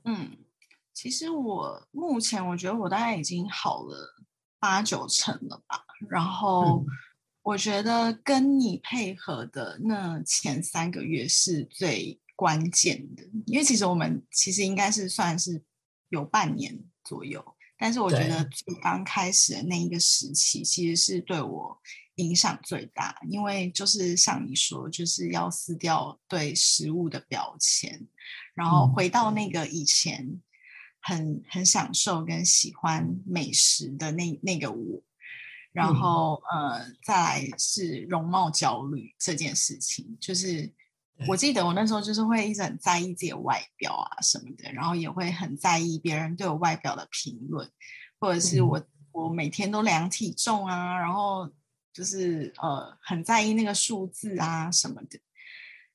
[0.04, 0.36] 嗯，
[0.92, 4.22] 其实我目前我觉得我大概已经好了
[4.58, 6.84] 八九成了吧，然后。
[7.42, 15.64] 我觉得跟你配合的那前三个月是最关键的，因为其实我们其实应该是算是
[16.10, 17.42] 有半年左右，
[17.78, 21.80] 但是我觉得最刚开始的那一个时期，其实是对我
[22.16, 28.06] 影响最大，因为就是像你说，就是要撕掉对食物的标签，
[28.54, 30.40] 然后回到那个以前
[31.00, 35.02] 很很享受跟喜欢美食的那那个我。
[35.70, 40.72] 然后，呃，再来是容貌焦虑这件事情，就是
[41.26, 47.68] 我记得我那时候就是会一直很在意自己的外表啊什么的，然后也会很在意别人对我外表的评论，
[48.20, 51.50] 或者是我我每天都量体重啊，然后
[51.92, 55.18] 就是呃很在意那个数字啊什么的。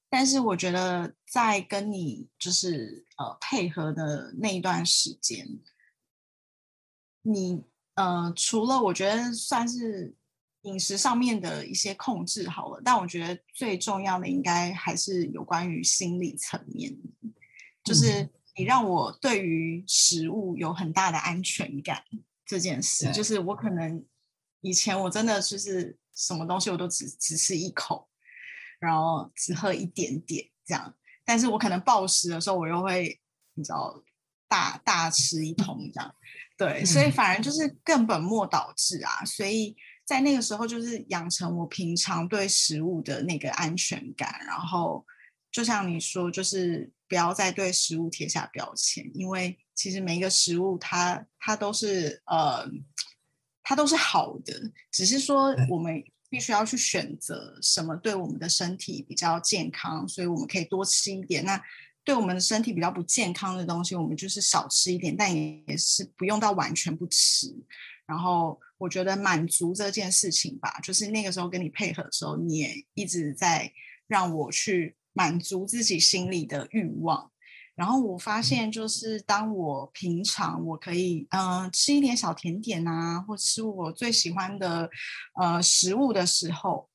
[0.09, 5.47] 但是我觉得在跟你就是呃配合的那一段时间，
[7.21, 7.63] 你。
[7.95, 10.15] 呃，除了我觉得算是
[10.63, 16.95] 饮食上面的一些控制好了，但我觉得最重要的应该还是有关于心理层面，
[17.83, 22.03] 就是你让我对于食物有很大的安全感
[22.45, 23.11] 这件事。
[23.11, 24.05] 就是我可能
[24.61, 28.07] 以前我真的就是什么东西我都只只吃一口，
[28.79, 30.95] 然后只喝一点点这样，
[31.25, 33.19] 但是我可能暴食的时候，我又会
[33.55, 34.01] 你知道
[34.47, 36.15] 大大吃一通这样。
[36.55, 39.25] 对，所以反而就是更本末倒置啊！
[39.25, 45.05] 所以在那个时候，就是养成我平常对食物的那个安全感，然后
[45.51, 52.69] 就像你说，就是不要再对食物贴下标签，因为其实每一个食物它它都是呃，
[53.63, 54.53] 它都是好的，
[54.91, 61.45] 只是说我们必须要去选择什么对我们的身体比较健康，所以我们可以多吃一点。
[61.45, 61.61] 那
[62.03, 67.47] 对我们的身体比较不健康的东西，我们就是少吃一点，但也是不用到完全不吃。
[68.05, 73.71] 然后我觉得满足这件事情吧，就是那个时候跟你配合的时候，你也一直在
[74.07, 77.31] 让我去满足自己心里的欲望。
[77.75, 84.89] 然后我发现，就是当我平常我可以嗯吃一点小甜点啊，或吃我最喜欢的
[85.39, 86.89] 呃食物的时候，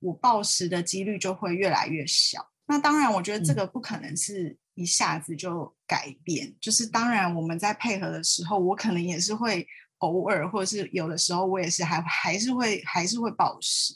[0.00, 2.48] 我暴食的几率就会越来越小。
[2.66, 6.54] 那当然，我觉得这个不可能是一下子就改变。
[6.58, 9.68] 就是当然，我们在配合的时候，我可能也是会
[10.06, 13.94] 偶尔，或者是有的时候，我也是还还是会还是会暴食。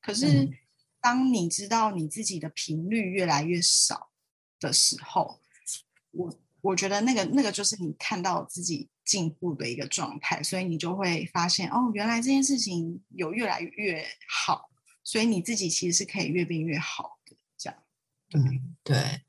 [0.00, 0.48] 可是，
[1.00, 4.10] 当你知道你自己的频率越来越少
[4.60, 5.40] 的时候，
[6.12, 14.70] 我我觉得那个那个就是你看到自己进步的一个状态，所以你就会发现哦，原来这件事情有越来越好，
[15.02, 17.36] 所以你自己其实是可以越变越好的。
[17.56, 17.82] 这样。
[18.34, 19.22] 嗯，对，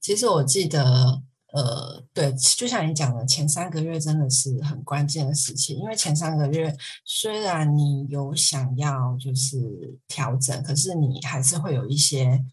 [0.00, 1.22] 其实我记得，
[1.56, 12.44] 呃，对，就像你讲的，前三个月真的是很关键的时期，因为前三个月虽然你有想要就是调整，可是你还是会有一些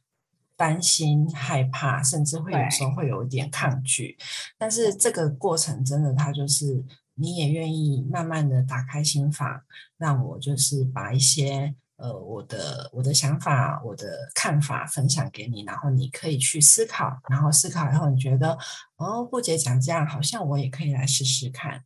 [0.56, 4.18] 担心、害怕，甚至会有时候会有一点抗拒。
[4.58, 6.82] 但是这个过程真的，它就是
[7.16, 9.64] 你也愿意慢慢的打开心房，
[9.98, 18.58] 让我就是把一些呃我的我的想法、我的看法分享给你，然后你可以去思考，然后思考以后你觉得
[18.98, 21.86] 哦，不姐讲这样，好像我也可以来试试看，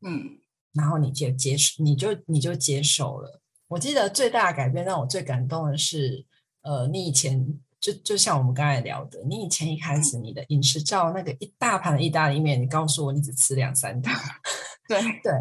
[0.00, 0.38] 嗯，
[0.72, 3.42] 然后你就接受，你就你就接受了。
[3.68, 6.24] 我记得最大的改变让我最感动的是，
[6.62, 7.60] 呃，你以前。
[7.80, 14.12] 就就像我们刚才聊的，你以前一开始你的饮食照那个一大盘的意大利面，你告诉我你只吃两三条，
[14.86, 15.32] 对对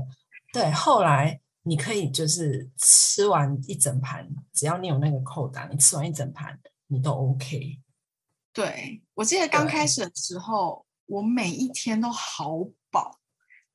[0.53, 7.79] 对，后来你可以就是吃完一整盘，只要你有那个扣打，你吃完一整盘你都 OK。
[8.51, 12.57] 对我记得刚开始的时候，我每一天都好
[12.89, 13.19] 饱，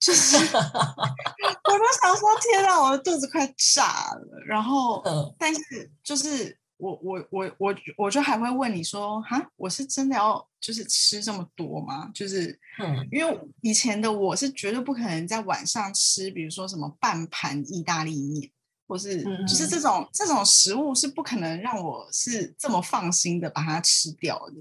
[0.00, 4.44] 就是 我都想说天啊，我的肚子快炸了。
[4.44, 5.02] 然后，
[5.38, 6.58] 但是就是。
[6.76, 12.10] 我我我我我就还会问你说哈，我是真的要就是吃这么多吗？
[12.12, 18.50] 就是，嗯，因为以前的我是绝对不可能在晚上吃，比如说什么半盘意大利面，
[18.88, 24.54] 或是就是这种这种食物是不可能让我是这么放心的把它吃掉的。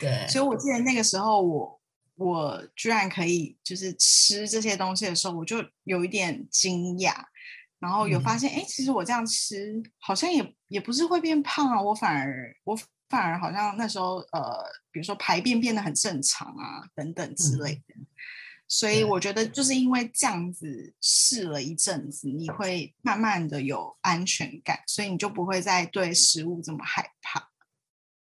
[0.00, 1.80] 对，所以我记得那个时候我
[2.16, 7.14] 我居然可以就是吃这些东西的时候，我就有一点惊讶。
[7.84, 12.74] 然后有发现，哎，其实我这样吃好像也也不是会变胖啊，我反而我
[13.10, 17.94] 反而好像那时候呃，比如说排便变得很正常啊，等等之类的。
[18.66, 27.50] 所以我觉得就是因为这样子试了一阵子，你会慢慢的有安全感，所以你就不会再对食物这么害怕。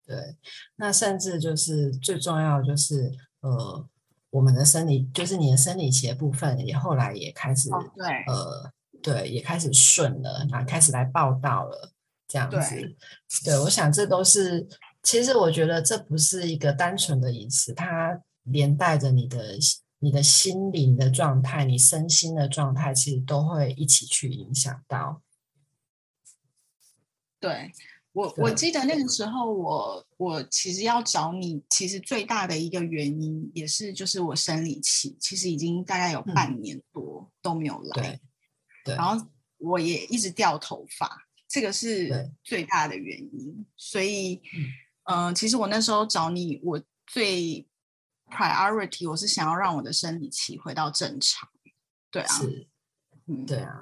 [0.06, 0.38] 对，
[0.78, 3.86] 那甚至就是最重要就是，呃，
[4.30, 8.72] 我们的生理，就是你的生理期的部分，也后来也开始对，呃。
[9.02, 11.94] 对，也开始顺了，然后开始来报道了，
[12.28, 12.96] 这样子。
[13.44, 14.68] 对，我想这都是，
[15.04, 19.58] 其实我觉得这不是一个单纯的饮食，它连带着你的、
[20.00, 25.22] 你的心灵的状态、你身心的状态，其实都会一起去影响到。
[27.40, 27.72] 对
[28.12, 38.20] 我，我记得那个时候，我我其实要找你，其实最大的一个原因也是，就是我生理期其实已经大概有半年多都没有来。
[38.86, 39.26] 然后
[39.58, 43.66] 我也一直掉头发，这个是最大的原因。
[43.76, 44.42] 所以，
[45.04, 47.68] 嗯，其实我那时候找你，我最
[48.30, 51.50] priority 我是想要让我的生理期回到正常。
[52.12, 52.68] 对啊，是，
[53.28, 53.74] 嗯，对啊。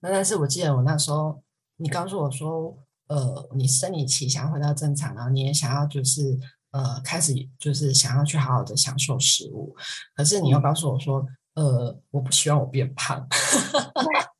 [0.00, 1.42] 那但是我记得我那时候，
[1.76, 2.78] 你告诉我说，
[3.08, 6.38] 呃，你生理期想要回到正常，然后你也想要就是
[6.70, 9.74] 呃开始就是想要去好好的享受食物，
[10.14, 13.26] 可是你又告诉我说，呃，我不希望我变胖。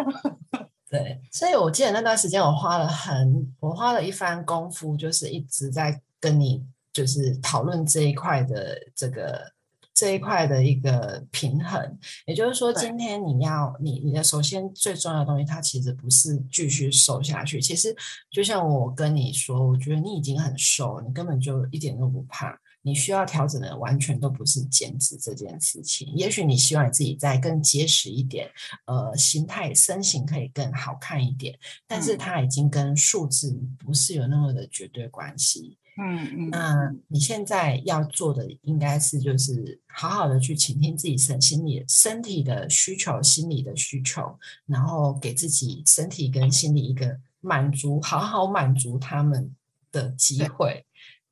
[0.88, 9.52] 对，所以我记得那段时间，我花了很，我花了一番功夫，就是一直在跟你就是讨论这一块的这个
[9.92, 11.98] 这一块的一个平衡。
[12.24, 17.60] 也就是说，今天你要你你的首先最重要的东西，它其实不是继续瘦下去。
[17.60, 17.94] 其实
[18.30, 22.56] 就像我跟你说，我觉得你已经很瘦，你根本就一点都不胖。
[22.86, 28.48] 你需要调整的完全都不是减脂这件事情，也许你希望你自己再更结实一点，
[28.84, 31.58] 呃，形态身形可以更好看一点，
[31.88, 35.76] 但是它已经跟数字不是有那么的绝对关系。
[35.98, 49.52] 嗯嗯，那你现在要做的应该是就是好好的去倾听自己身心理身体的需求、心理的需求，然后给自己身体跟心理一个满足，好好满足他们
[49.90, 50.84] 的机会。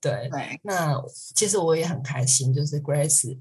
[0.04, 1.02] 对，那
[1.34, 3.38] 其实我也很开心，就是 Grace，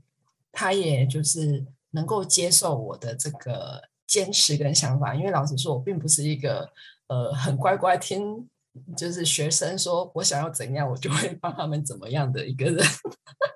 [0.51, 6.69] 她也就是能够接受我的这个坚持跟想法，因为老实说，我并不是一个
[7.07, 8.47] 呃很乖乖听，
[8.95, 12.85] 就是学生说我想要怎样，我就会帮他们怎么样的一个人。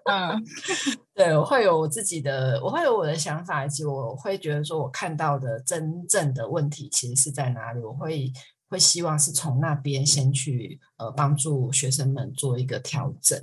[0.10, 0.44] 嗯，
[1.16, 8.34] 对我会有我自己的，我会有我的想法，以及我会觉得说我看到的真正的问题其实是在哪里，我会。
[8.70, 13.42] 会希望是从那边先去呃帮助学生们做一个调整，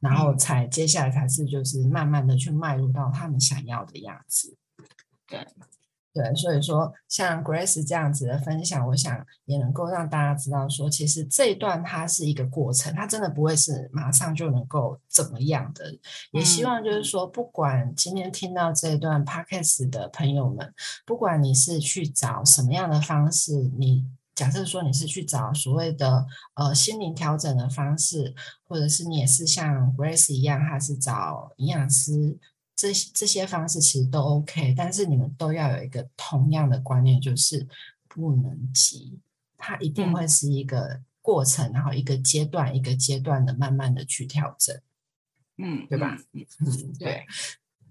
[0.00, 4.56] 然后才接下来才是就是慢慢的去迈入到他们想要的样子。
[5.26, 5.46] 对
[6.12, 15.96] 对，所以说像 Grace 这样子的分享，我想也能够让大家知道说，其实这一段它是一个过程，它真的不会是马上就能够怎么样的。
[16.30, 20.72] 也希望就是说，不管今天听到这一段 Podcast 的朋友们，
[21.04, 24.04] 不管你是去找什么样的方式，你。
[24.34, 32.36] 假设说你是去找所谓的呃心灵调整的方式，或者是你也是像 Grace 一样，他是找营养师，
[32.74, 37.66] 这这些方式其实都 OK，但是你们都要有一个同样的观念，就是
[38.08, 39.20] 不能急，
[39.56, 44.76] 它一定会是一个过程，然后一个阶段一个阶段的慢慢的去调整，
[45.58, 46.16] 嗯，对吧？
[46.32, 47.24] 嗯，嗯，对。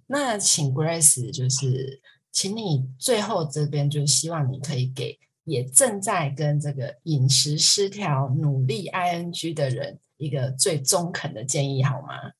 [0.07, 12.33] 那请 Grace 就是，请你最后这边就希望你可以给也正在跟这个饮食失调努力 ing 的人一个最中肯的建议，好吗？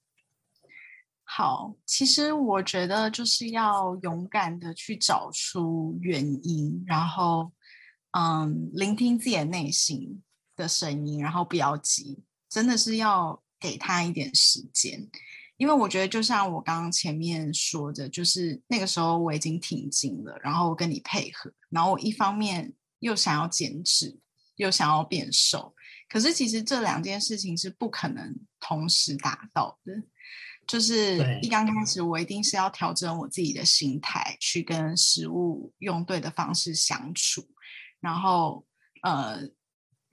[1.25, 7.51] 好，其实我觉得就是要勇敢的去找出原因，然后
[8.11, 10.21] 嗯，聆听自己的内心
[10.55, 15.09] 的声音，然后不要急，真的是要给他一点时间。
[15.57, 22.73] 因为我觉得，就像我刚刚前面说的，就是那个时候我已经挺进了，然后我跟你配合，然后我一方面
[23.03, 24.17] 又想要减脂，
[24.55, 25.75] 又想要变瘦，
[26.09, 29.93] 可是其实这两件事情是不可能同时达到的。
[30.65, 37.45] 就是对一刚开始，我一定是要调整我自己的心态，去跟食物用对的方式相处。
[37.99, 38.65] 然后，
[39.01, 39.41] 呃，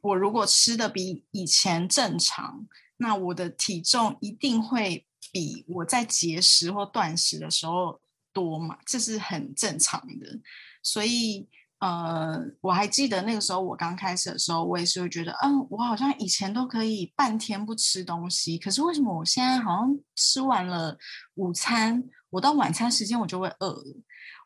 [0.01, 2.66] 我如果吃的比以前正常，
[2.97, 8.01] 那我的体重一定会比我在节食或断食的时候
[8.32, 10.41] 多嘛，这是很正常的。
[10.82, 11.49] 所以，
[11.81, 20.97] 呃，我还记得那个时候我刚开始的时候，我也是会觉得，嗯，我好像以前都可以半天不吃东西，可是为什么我现在好像吃完了
[21.37, 23.83] 午餐，我到晚餐时间我就会饿？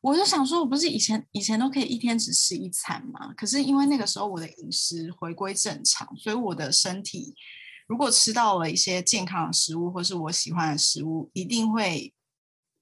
[0.01, 3.35] 我就想说，我不是以前以前都可以一天只吃一餐吗？
[3.37, 7.35] 可是因为那个时候我的饮食回归正常，所以我的身体
[7.89, 12.14] 如果吃到了一些健康的食物，或是我喜欢的食物，一定会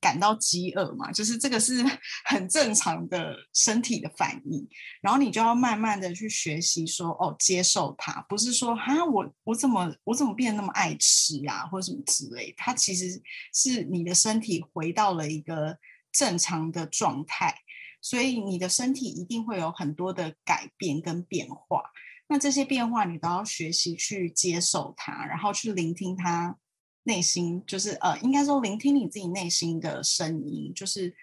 [0.02, 1.82] 感到饥饿嘛，就是这个是
[2.26, 4.68] 很正常的身体的反应。
[5.00, 12.52] 然后你就要慢慢的去学习说，哦，接受它，不是说哈，我我怎么我怎么变得那么爱吃啊，或者什么之类。
[12.56, 13.22] 它其实
[13.54, 15.78] 是你的身体回到了一个
[16.10, 17.54] 正常的状态，
[18.00, 21.84] 所以你的身体一定会有很多的改变跟变化。
[22.28, 26.56] 那这些变化你都要学习去接受它，然后去聆听它
[27.04, 31.14] 内心，就是呃，应该说聆听你自己内心的声音，就是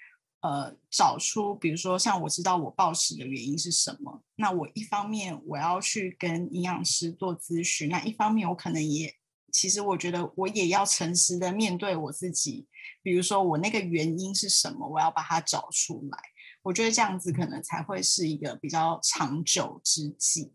[0.41, 9.13] 呃，找出比如说像我知道我暴食的原因是什么，那我一方面我要去跟营养师做咨询，那一方面我可能也
[9.51, 12.67] 其实我觉得我也要诚实的面对我自己，
[13.01, 16.19] 比如说我那个原因是什么，我要把它找出来。
[16.61, 20.53] 我觉得这样子可能才会是一个比较长久之计。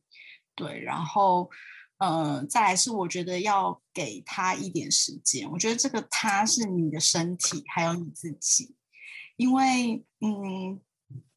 [0.55, 1.51] 对，然后，
[1.99, 5.51] 呃，再来是我觉得要给他一点时间。
[5.51, 8.75] 我觉得这个他是你的身体，还有你自己，
[9.37, 10.81] 因为，嗯，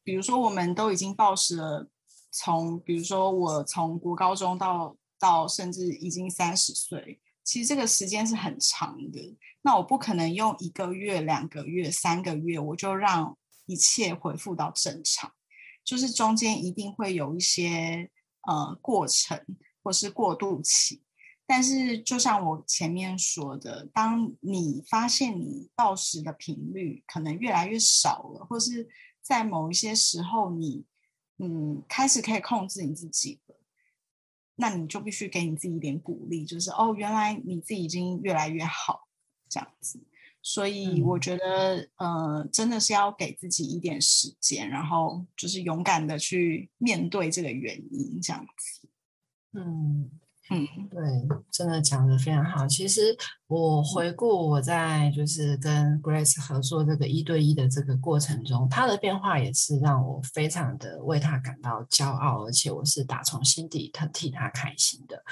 [0.02, 1.88] 比如说我们都已经暴食了，
[2.30, 9.36] 从比如说我从国高中到到甚至已经三十岁，其实这个时间是很长的。
[9.62, 15.32] 那我不可能用一个月、两个月、三个月，我就让一切恢复到正常，
[15.84, 18.10] 就是中间一定会有一些。
[18.46, 19.44] 呃，过程
[19.88, 21.00] 或是过渡期，
[21.46, 28.86] 但是就像我前面说的，当你发现你暴食的频率可能越来越少了，或是
[29.22, 30.84] 在某一些时候你
[31.38, 33.56] 嗯开始可以控制你自己了，
[34.56, 39.08] 那你就必须给你自己一点鼓励，就是哦，原来你自己已经越来越好
[39.48, 40.04] 这样子。
[40.42, 48.87] 所以我觉得，呃，真的是要给自己一点时间，然后就是勇敢的去面对这个原因，这样子。
[49.58, 50.10] 嗯
[50.50, 51.00] 嗯，对，
[51.50, 52.66] 真的讲的非常好。
[52.66, 53.14] 其实
[53.48, 65.22] 我回顾我在就是跟 Grace 合作这个一对一的这个过程中，他的变化也是让我非常的为他感到骄傲，而且我是打从心底他替他开心的。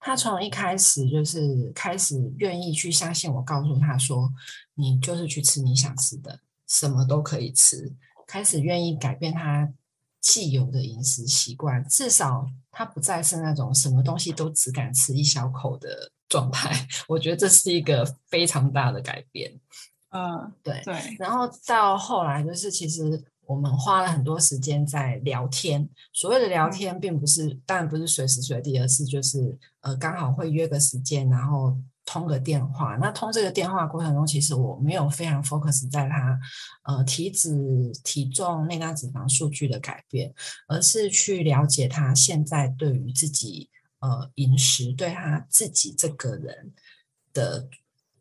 [0.00, 4.30] 他从一开始就是开始愿意去相信我，告诉他说，
[4.74, 7.94] 你就是去吃你想吃的，什么都可以吃。
[8.26, 9.72] 开始愿意改变他
[10.28, 16.86] 既有的饮食习惯，至少他不再是那种什么东西都只敢吃一小口的 状态。
[17.08, 19.58] 我觉得这是一个非常大的改变。
[20.10, 20.94] 嗯，对对。
[21.18, 23.24] 然后到后来就是其实。
[23.48, 25.88] 我们花了很多时间在聊天。
[26.12, 31.74] 所谓的聊天，并不是当然不是随时随地，而是就是呃刚好会约个时间，然后
[32.08, 32.96] 通个电话。
[32.96, 36.40] 那通这个电话过程中，其实我没有非常 focus 在他
[36.84, 40.32] 呃体脂、体重、内脏脂肪数据的改变，
[40.68, 46.72] 而是去了解他现在对于自己呃饮食，对他自己这个人
[47.34, 47.68] 的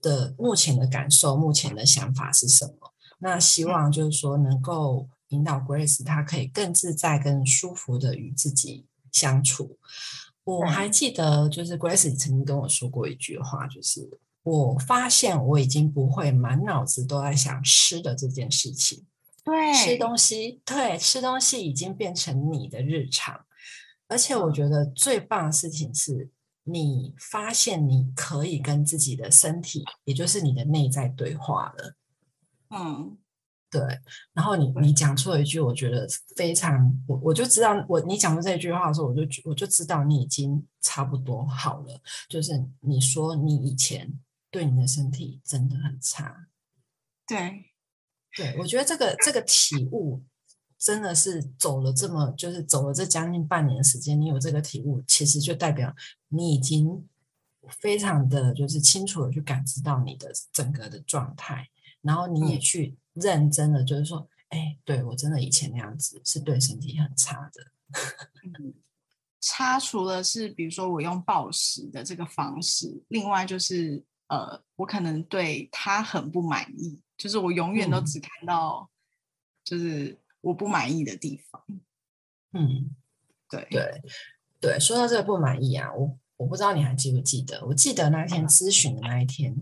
[0.02, 2.94] 的目前的感受、目前的想法是什么。
[3.20, 5.08] 那希望就是说能够。
[5.32, 9.78] 引导 Grace，她可以更自在、更舒服的与自己相处。
[10.48, 19.06] 我还记得，就是 Grace 曾经跟我说过一句话，就是我发现我已经不会满脑子都在想吃的这件事情。
[19.44, 23.46] 对，吃东西，对，吃东西已经变成你的日常。
[24.08, 26.30] 而且我觉得最棒的事情是，
[26.64, 31.96] 你发现你可以跟自己的身体，也就是你的内在对话了。
[32.70, 33.18] 嗯，
[33.70, 33.82] 对。
[34.34, 42.02] 然后你你讲出了一句，我觉得非常，我我就知道，我你讲出这句话的时候，我就我就知道你已经差不多好了。
[42.30, 46.48] 就是你说你以前对你的身体真的很差。
[47.28, 47.72] 对，
[48.36, 50.24] 对我觉得这个这个体悟。
[50.80, 55.92] 真的是走了这么，就是走了这将近半年的时间，你有这个体悟，其实就代表
[56.28, 57.04] 你已经
[57.80, 61.68] 非常的就是清楚的去感知到你的整个的状态，
[62.04, 67.64] 然后你也去认真的就是说，哎，对我真的以前那样子是对身体很差的。
[69.40, 78.90] 差除了是比如说我用暴食的这个方式，另外就是呃，我可能对他很不满意，就是我永远都只看到
[79.64, 80.18] 就是。
[80.40, 81.62] 我不满意的地方，
[82.54, 82.96] 嗯，
[83.50, 84.02] 对对
[84.62, 87.66] 对，说到这个不满意啊，我我不知道你还记不记得？
[87.66, 89.54] 我记得那天咨询的那一天，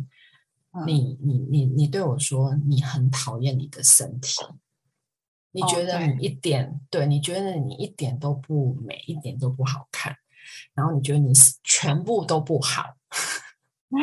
[0.85, 4.41] 你你你你对我说你很讨厌你的身体，
[5.51, 10.15] 你觉得你一点对，你觉得你一点都不美，一点都不好看，
[10.73, 12.95] 然后你觉得你是全部都不好。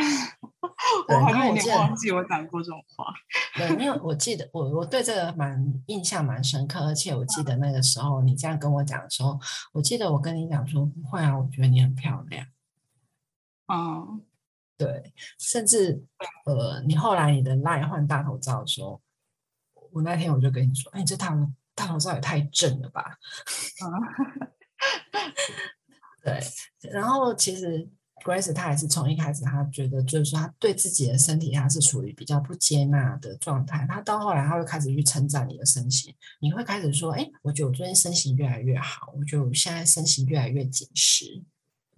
[1.09, 3.13] 我好像有点忘记我讲过这种话。
[3.57, 9.39] 对，因为我记得我我对这个蛮印象蛮深刻，而且我记得那个时候你这样跟我讲的时候，
[9.73, 12.47] 我记得我跟你讲说不会啊，我觉得你很漂亮。
[13.73, 14.23] 嗯，
[14.85, 16.05] 对，甚至
[16.47, 19.01] 呃，你后来你的赖换大头照的时候，
[19.93, 23.19] 我那天我就跟你说，哎，这大头大头照也太正了吧。
[26.25, 26.41] 对，
[26.91, 27.89] 然后其实。
[28.25, 33.85] Grace，她也是从一开始，她觉得就是说，她对自己的身体，他是处于比较不接纳的状态。
[33.89, 41.43] 她到后来，她会开始去称赞你的身形，你会开始说：“哎，我觉得我最近身形越来越好，我觉得我现在身形越来越紧实。”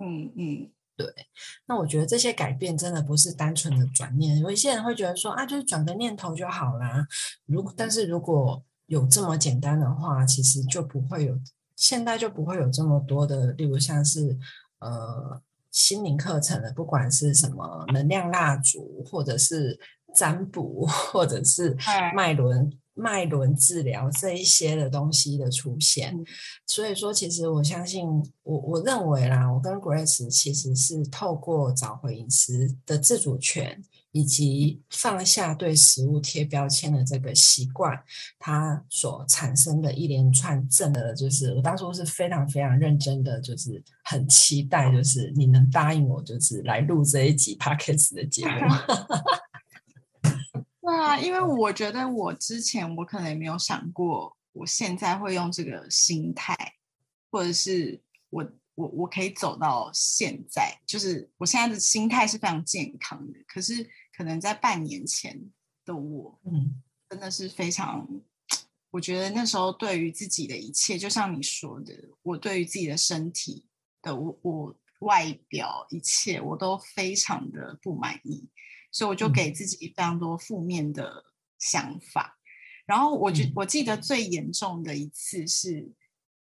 [0.00, 1.06] 嗯嗯，对。
[1.66, 4.38] 那我觉得这些改变真的不是单纯的转念。
[4.38, 7.06] 有一些人会觉得说：“啊，就是转个念头就好啦。”
[7.46, 11.38] 如但是如果有这么简单的话，其实就不会有
[11.76, 14.38] 现在就不会有这么多的，例如像是
[14.78, 15.40] 呃。
[15.74, 19.76] 心灵课程的，不管是什么能量蜡烛，或者是
[20.14, 21.76] 占卜，或者是
[22.14, 26.16] 脉轮脉轮治疗这一些的东西的出现，
[26.66, 28.06] 所以说，其实我相信，
[28.42, 33.82] 我我认为啦，我跟 Grace 其实是透过找回饮食的自主权。
[34.16, 38.00] 以及放下对食物贴标签的这个习惯，
[38.38, 48.54] 它所产生的一连串正的，就是我当初是非常非常认真的，就是很期待，就是你能答应我，就是来录这一集 podcast 的节目。
[50.84, 56.56] 对啊，因为我觉得我之前我可能也没有想过，我现在会用这个心态，
[57.30, 63.88] 或者是我我我可以走到现在，就是我现在的心态是非常健康的，可是。
[64.16, 65.50] 可能在半年前
[65.84, 66.80] 的我，嗯，
[67.10, 68.08] 真的是非常，
[68.92, 73.66] 我觉得那时候对于自己的一切，就像你说的，我对于自己的身体
[74.00, 78.48] 的我我外表一切，我都非常的不满意，
[78.94, 81.24] 所以我就给自己非常多负面的
[81.58, 82.38] 想法。
[82.86, 85.92] 然后我觉我记得最严重的一次是，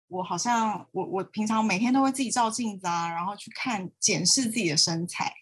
[0.08, 5.34] 我好像我我平常每天都会自己照镜子啊，然后去看检视自己的身材。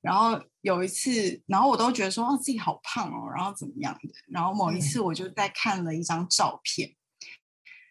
[0.00, 4.14] 然后有一次，然后我都觉得说，哦，自己好胖哦，然后怎么样的？
[4.28, 6.94] 然后某一次，我就在看了一张照片，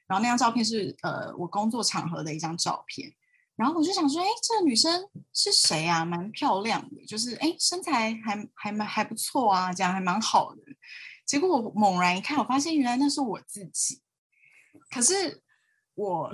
[0.08, 3.14] 然后那张照片是呃我工作场合的一张照片，
[3.56, 6.06] 然后我就想说，哎，这个女生是谁啊？
[6.06, 10.62] 蛮漂亮的，就是哎身材还还蛮还不错啊，这样还蛮好的。
[11.26, 14.02] 结果我猛然一看，我发现原来那是我自己。
[14.90, 15.42] 可是
[15.94, 16.32] 我，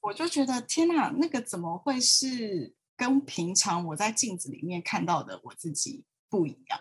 [0.00, 2.74] 我就觉得天哪，那个怎么会是？
[2.96, 6.80] 跟平常我在镜子里面看到的我自己不一样，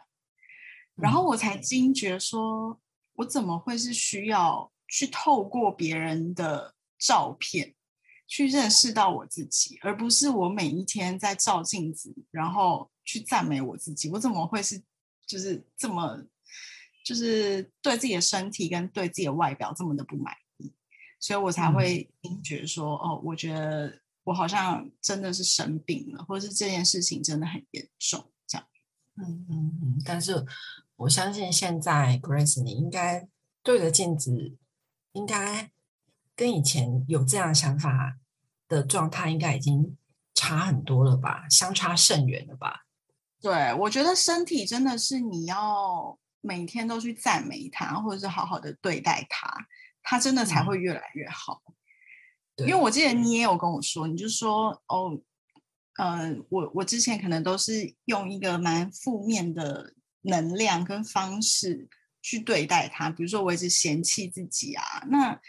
[0.93, 2.79] 然后我才惊觉说，
[3.13, 7.73] 我怎么会是需要去透过别人的照片
[8.33, 14.09] 去认识到我自己，而不是我每一天在照镜子，然后去赞美我自己？
[14.09, 14.81] 我怎么会是
[15.27, 16.25] 就是这么
[17.05, 20.73] 就是对自己的身体跟对自己的外表这么的不满意？
[21.19, 24.01] 所以我才会惊觉说，哦，我觉得。
[24.25, 28.65] 我好像真的是生病了，或者是这件事情真的很严重，这样。
[29.17, 30.01] 嗯嗯嗯。
[30.05, 30.45] 但是
[30.95, 33.27] 我相信现在 Grace，你应该
[33.61, 34.55] 对着镜子，
[35.11, 35.69] 应该
[36.37, 38.17] 跟以前有这样的想法
[38.73, 39.97] 的状态，应该已经
[40.33, 41.45] 差很多了吧？
[41.49, 42.85] 相差甚远了吧？
[43.41, 49.67] 对，我觉得身体真的是你要每天都去赞美它，或者是好好的对待它，
[50.01, 51.61] 它真的才会越来越好。
[52.57, 55.19] 因为我记得你也有跟我说，你就说哦，
[55.97, 61.89] 呃，我我之前可能都是用一个蛮负面的能量跟方式
[62.21, 65.39] 去对待它，比如说我一直嫌弃自己啊，那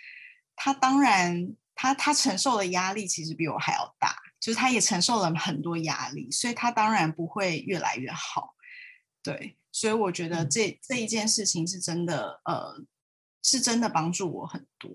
[0.57, 1.55] 他当然
[1.85, 8.55] 他他承受的压力其实比我还要大，就是他也承受了很多压力，所以他当然不会越来越好。
[9.23, 12.83] 对，所以我觉得这这一件事情是真的，呃，
[13.43, 14.91] 是真的帮助我很多。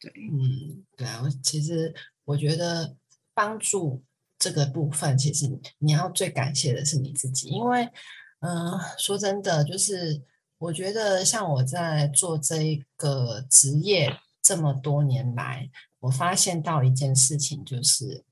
[0.00, 1.94] 对，嗯，对啊，我其实
[2.24, 2.96] 我觉得
[3.34, 4.02] 帮助
[4.38, 5.46] 这个部分，其实
[5.78, 7.84] 你要最感谢的是你自己，因为，
[8.40, 10.22] 嗯，说真的，就是
[10.56, 15.68] 我觉得像我在做这一个职业这么多年来，
[16.06, 18.24] 我发现到一件事情，就是，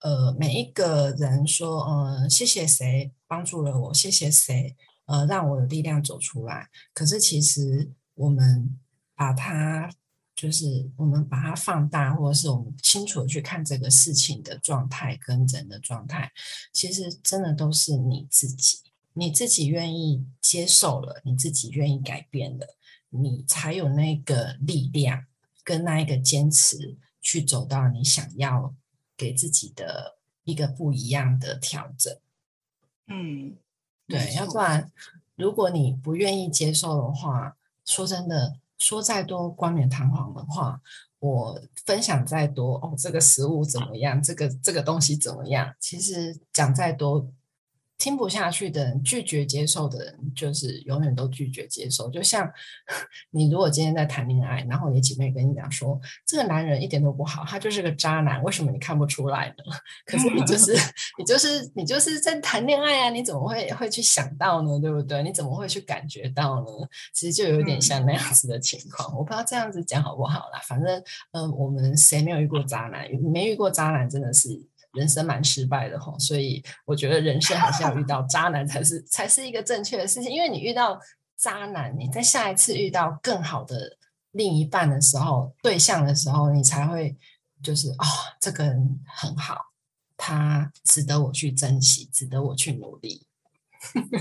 [0.00, 4.76] 呃，每一个人说，呃，谢谢谁帮助了我，谢谢谁，
[5.06, 6.68] 呃，让我有力量走出来。
[6.92, 8.78] 可是其实我们
[9.14, 9.90] 把它。
[10.36, 16.30] 就是我们把它放大，或者是我们清楚的去看这个事情的状态跟人的状态，
[16.74, 18.80] 其实真的都是你自己，
[19.14, 22.66] 你自己愿意接受了，你自己愿意改变了，
[23.08, 25.24] 你才有那个力量
[25.66, 28.72] 跟那一个坚持去走到你想要
[29.16, 32.16] 给自己的一个不一样的调整。
[33.08, 33.56] 嗯，
[34.06, 34.92] 对，要不然
[35.34, 38.56] 如果你不愿意接受的话，说真的。
[38.78, 40.82] 说再多冠冕堂皇的话，
[41.18, 44.22] 我分享再多哦，这个食物怎么样？
[44.22, 45.74] 这个这个东西怎么样？
[45.80, 47.26] 其实讲再多。
[47.98, 52.10] 听不下去的人，拒绝接受的人，就是永远都拒绝接受。
[52.10, 52.50] 就像
[53.32, 59.74] 你如果今天在谈恋爱，然后你姐妹跟你讲说，这个男人一点都不好，他就是个渣男，为什么你看不出来呢？
[60.04, 60.74] 可是你就是
[61.18, 64.78] 你就是你就是在谈恋爱啊，你怎么会会去想到呢？
[64.78, 65.22] 对不对？
[65.22, 66.66] 你怎么会去感觉到呢？
[67.14, 69.16] 其实就有点像那样子的情况。
[69.16, 73.08] 我不知道这样子讲好不好啦，反正嗯，我们谁没有遇过渣男？
[73.32, 74.62] 没遇过渣男，真的是。
[74.96, 80.32] 人生蛮失败的哈，所以我觉得人生还是要遇到渣男才是 才是一个正确的事情。
[80.32, 80.98] 因为你遇到
[81.36, 83.98] 渣男，你在下一次遇到更好的
[84.32, 87.16] 另一半的时候、对象的时候，你才会
[87.62, 88.04] 就是哦，
[88.40, 89.58] 这个人很好，
[90.16, 93.26] 他值得我去珍惜，值得我去努力，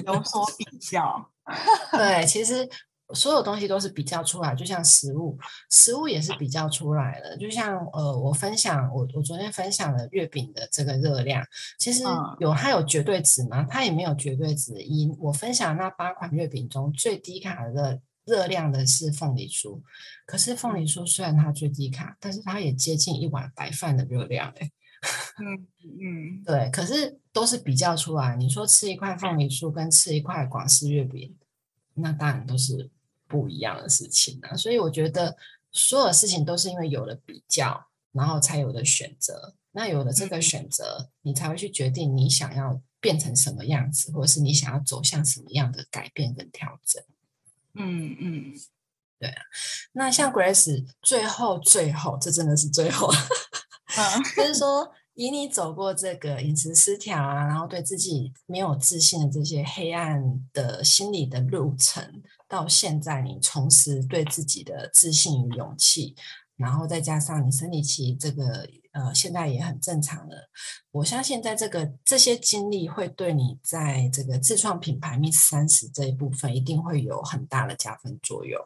[0.06, 1.32] 有所比较。
[1.92, 2.70] 对，其实。
[3.14, 5.38] 所有东西都是比较出来，就像食物，
[5.70, 7.38] 食物也是比较出来的。
[7.38, 11.46] 就像呃，我分享我我昨天分享了月饼的这个热量，
[11.78, 12.04] 其实
[12.40, 13.64] 有它有绝对值吗？
[13.70, 14.74] 它也没有绝对值。
[14.82, 19.80] 以我分享那八款月饼中最低卡的热量的是凤梨酥，
[20.26, 24.72] 可是凤梨酥虽然它最低卡，但是它也接近一碗白饭的热量哎。
[25.40, 28.36] 嗯嗯， 对，可是都是比较出来。
[28.36, 31.36] 你说吃一块凤梨酥跟吃一块广式月饼，
[31.94, 32.90] 那当然都是。
[33.28, 35.36] 不一样的事情啊，所以我觉得
[35.72, 39.56] 所有事情都是因为有了比较，然后才有的选择。
[39.72, 47.04] 那有了这个选择，你才会去决定你想要变成什么样子，或者是你想要走向什么样的改变跟调整。
[47.74, 48.54] 嗯嗯，
[49.20, 49.42] 对啊。
[49.92, 53.12] 那像 Grace 最后最后，这真的是最后，
[54.36, 54.92] 就是说。
[55.18, 60.22] 以你走过这个饮食失调啊，然后对自己没有自信的这些黑暗
[60.52, 62.22] 的心理的路程，
[62.56, 66.16] 到现在你重拾对自己的自信与勇气，
[66.56, 70.50] 然后再加上你生理期这个呃现在也很正常了，
[70.92, 78.60] 我相信在这个这些经历会对你在这个自创品牌 Miss 三十这一部分一定会有很大的加分作用，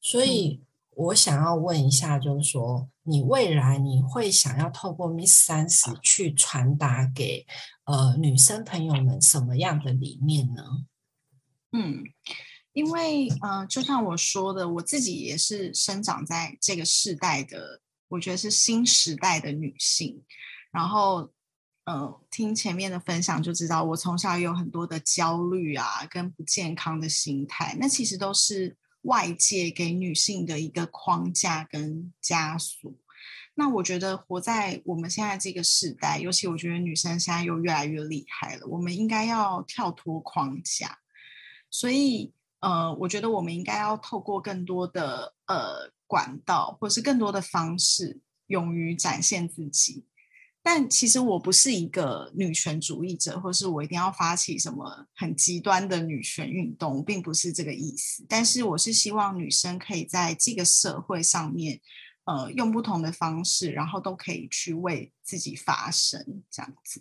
[0.00, 0.62] 所以。
[0.98, 7.46] 我想要问一下，就是说，你未来你会想要透过 Miss 三十去传达给
[7.84, 10.62] 呃女生朋友们什么样的理念呢？
[11.72, 12.02] 嗯，
[12.76, 20.22] 因为呃，就像我说的，我自己也是生长在这个时代的，我觉得是新时代的女性。
[20.70, 21.32] 然后，
[21.84, 28.76] 呃，听前面的分享就知道，我从小有很多的焦虑啊，跟不健康的心态，那其实都是。
[29.02, 32.92] 外界给女性的一个框架跟枷锁，
[33.54, 40.98] 那我觉得活在我们现在这个时代，尤其我觉得女生现在又越来越厉害了，我们应该要跳脱框架。
[41.70, 50.04] 所以，呃，我觉得我们应该要透过更多的呃管道，或是更多的方式，勇于展现自己。
[50.62, 58.26] 但其实我不是一个女权主义者，或是我一定要发起什么很极端的女权运动，并不是这个意思。
[58.28, 61.80] 但是我是希望女生可以在这个社会上面，
[62.24, 67.00] 呃，用不同的方式，然后都可以去为自己发声，这样子。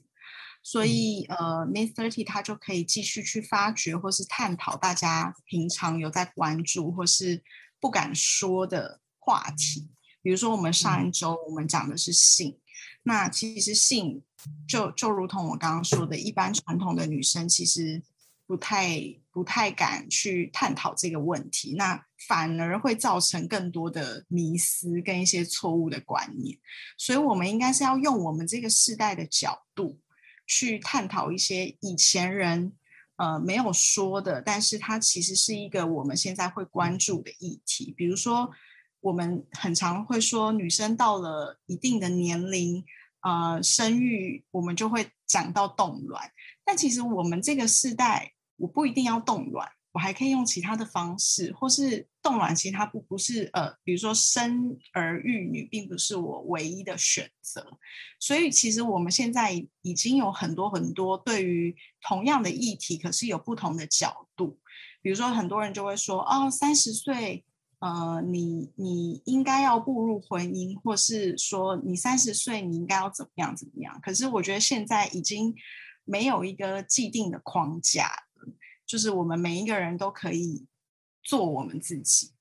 [0.68, 7.44] 所以，呃，Miss Thirty 它就可以继续去发掘或是探讨大家平常有在关注或是
[7.80, 9.92] 不敢说的话题。
[10.24, 12.58] 比如说我们上一周我们讲的是性，
[13.04, 14.24] 那其实性
[14.68, 18.02] 就就如同我刚刚说的，一般传统的女生其实
[18.48, 19.00] 不太
[19.32, 26.58] 不太敢去探讨这个问题，那反而会造成更多的迷思跟一些错误的观念，
[26.98, 30.00] 所以我们应该是要用我们这个世代的角度
[30.46, 32.74] 去探讨一些以前人。
[33.18, 37.94] 呃，没有说的，但是它其实是一个我们现在会关注的议题。
[37.96, 38.52] 比如说，
[39.00, 42.84] 我们很常会说，女生到了一定的年龄，
[43.22, 46.30] 呃，生育，我们就会讲到冻卵。
[46.66, 49.72] 但其实我们这个世代，我不一定要冻卵。
[49.96, 57.66] 我还可以用其他的方式，或是冻卵，其他不不是呃，比如说生儿育女，并不是我唯一的选择。
[58.20, 64.60] 所以其实我们现在已经有很多很多对于同样的议题，可是有不同的角度。
[65.02, 67.46] 比如说很多人就会说，哦，三十岁，
[67.80, 73.98] 呃，你你应该要步入婚姻，或是说你三十岁你应该要怎么样怎么样。
[74.04, 75.56] 可是我觉得现在已经
[76.04, 78.25] 没有一个既定的框架。
[78.86, 80.66] 就是我们每一个人都可以
[81.24, 82.34] 做我们自己，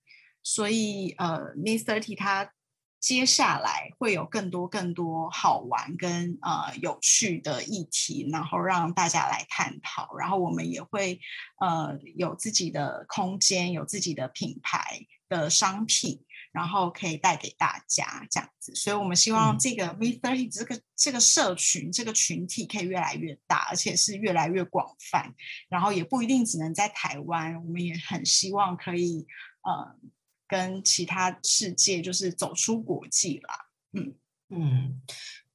[0.43, 2.53] 所以呃，Miss Thirty 它
[3.01, 11.21] 接下来会有更多更多好玩跟呃有趣的议题，然后让大家来探讨，然后我们也会
[11.61, 16.24] 呃有自己的空间，有自己的品牌的商品。
[16.55, 25.35] 然后可以带给大家这样子，所以我们希望这个 V Thirty 这个这个社群这个群体可以越来越大，而且是越来越广泛。
[25.69, 29.27] 然后也不一定只能在台湾，我们也很希望可以
[29.63, 29.99] 呃
[30.47, 33.67] 跟其他世界就是走出国际啦。
[33.95, 34.15] 嗯
[34.51, 35.03] 嗯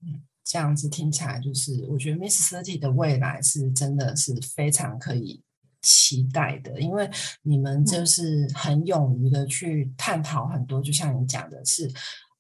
[0.02, 5.42] 嗯，这样子听起来就是我觉得 Miss Thirty 的未来是真的是非常可以。
[5.82, 7.10] 期待的，因为
[7.42, 11.90] 你们就是很勇于的去探讨很多，就像你讲的是，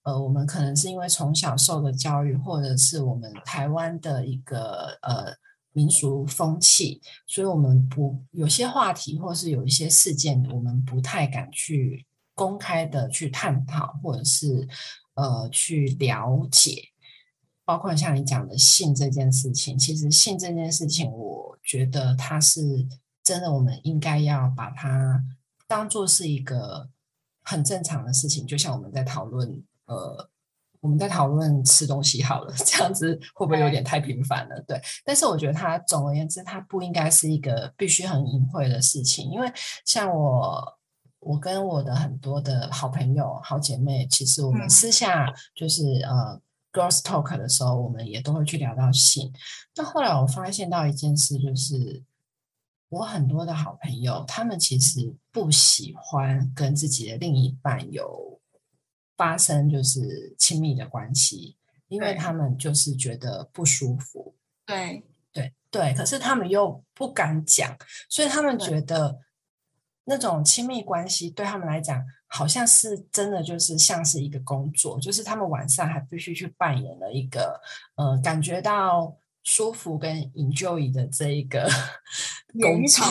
[0.03, 5.33] 呃，我们可能是因为从小受的教育，或者是我们台湾的一个呃
[5.71, 14.67] 民俗风气，所以我们不有些话题，或是有一些事件，我们不太敢去公开的去探讨，或者是
[15.13, 16.83] 呃去了解，
[17.63, 22.85] 包括像你讲的性这件事情，其实性这件事情，我觉得它是。
[23.29, 25.23] 真的，我们应该要把它
[25.67, 26.89] 当做是一个
[27.43, 30.27] 很正常的事情，就像我们在讨论，呃，
[30.79, 34.59] 我们在讨论吃东西好了， 这样子会不会有点太频繁了？
[34.67, 39.47] 对，但是我觉得它总而言之，它不应该是一个必须很隐晦的事情，因为
[39.85, 40.79] 像我，
[41.19, 46.41] 我跟我的很多的好朋友、好姐妹，其实我们私下就是呃
[46.73, 49.31] ，girls talk 的时候，我们也都会去聊到性。
[49.75, 52.03] 那后来我发现到一件事，就是。
[52.89, 58.41] 我很多的好朋友，他们其实不喜欢跟自己的另一半有
[59.15, 61.55] 发生就是亲密的关系，
[61.87, 64.35] 因为他们就是觉得不舒服。
[64.65, 67.77] 对对对，可是他们又不敢讲，
[68.09, 69.19] 所以他们觉得
[70.05, 77.61] 那种亲密关系对他们来讲，好像是真的就是像是一个工作，就是他们晚上还必须去扮演了一个
[77.95, 79.15] 呃，感觉到。
[79.51, 81.67] 舒服跟 enjoy 的这一个
[82.61, 83.03] 工作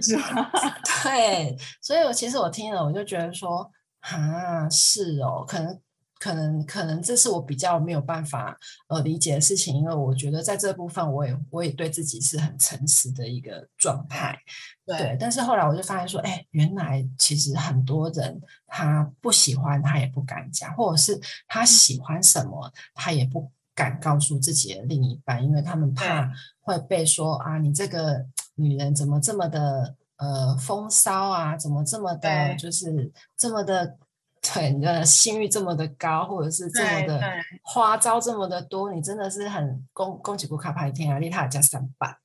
[0.00, 0.48] 是吧？
[1.02, 3.68] 对，所以我其实我听了，我就觉得说，
[3.98, 5.80] 啊，是哦，可能
[6.20, 8.56] 可能可能这是我比较没有办法
[8.86, 14.38] 呃理解的事情，因为我觉得在这部分，我也我也对自己是很诚实的一个状态。
[14.86, 23.50] 对，但是后来我就发现说，哎，原来其实很多人他不喜欢，他也不敢讲，或者是他喜欢什么，他也不。
[23.74, 33.96] 敢告诉自己的另一半，因为他们怕会被说啊，你这个女人怎么这么的呃风骚啊，怎么这么的，就是这么的，
[34.40, 37.20] 对你的性欲这么的高，或者是这么的
[37.62, 42.16] 花招这么的多，你真的是很恭恭喜不卡牌天啊，丽塔加三百，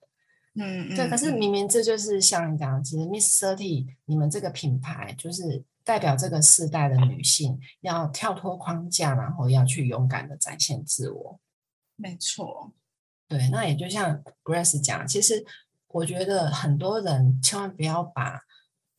[0.55, 5.63] 嗯，对，可是明明这就是像你讲，其实 Miss Thirty 你们这个品牌就是。
[5.89, 11.39] 代表这个世代的女性要跳脱框架，然后要去勇敢的展现自我。
[11.95, 12.71] 没错，
[13.27, 15.43] 对，那也就像 Grace 讲，其实
[15.87, 18.39] 我觉得很多人千万不要把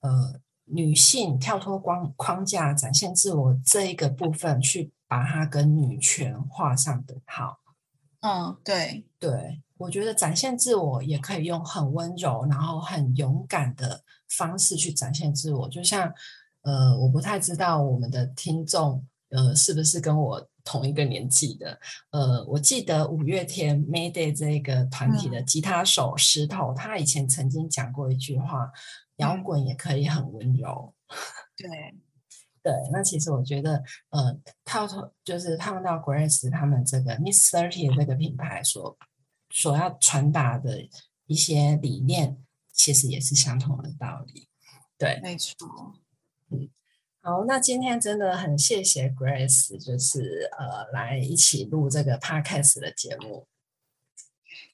[0.01, 7.61] 呃女性跳脱框框架展现自我这一个部分去把它跟女权画上等号。
[8.23, 16.13] 嗯，对对，我觉得展现自我也可以用很温柔，然后很勇敢的方式去展现自我，就像。
[16.63, 21.81] 呃，我不太知道我们的听众呃是不是跟我同一个年纪的。
[22.11, 28.71] 呃，我记得五月天 Mayday 这个团体的吉他手石头，他以前曾经讲过一句话：
[29.17, 30.95] 摇滚也可以很温柔。
[31.57, 31.69] 对，
[32.63, 38.99] 对，那其实我觉得，呃，套头就是套到 Grace 他们这个 Miss Thirty 这个品牌所
[39.51, 40.89] 所要传达的
[41.27, 42.37] 一些理念，
[42.73, 44.49] 其实也是相同的道理。
[44.99, 45.95] 对，没错。
[46.51, 46.69] 嗯，
[47.23, 53.47] 好，那今天真的很谢谢 Grace，就是呃，来一起录这个 Podcast 的节目。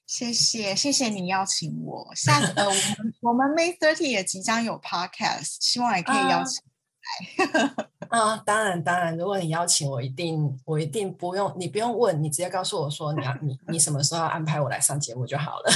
[0.05, 2.15] 谢谢，谢谢你邀请我。
[2.15, 7.87] 下次呃，我们我们 May Thirty 也即将有 Podcast，希望也可以邀请来。
[8.07, 15.69] 啊，当然当然，如果你邀请我，一定我一定不用你不用问，你直接告诉我说你要你你什么时候要安排我来上节目就好了。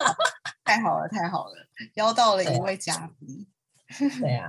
[0.64, 1.54] 太好了，太好了，
[1.94, 3.46] 邀到了一位嘉宾。
[4.20, 4.48] 对啊，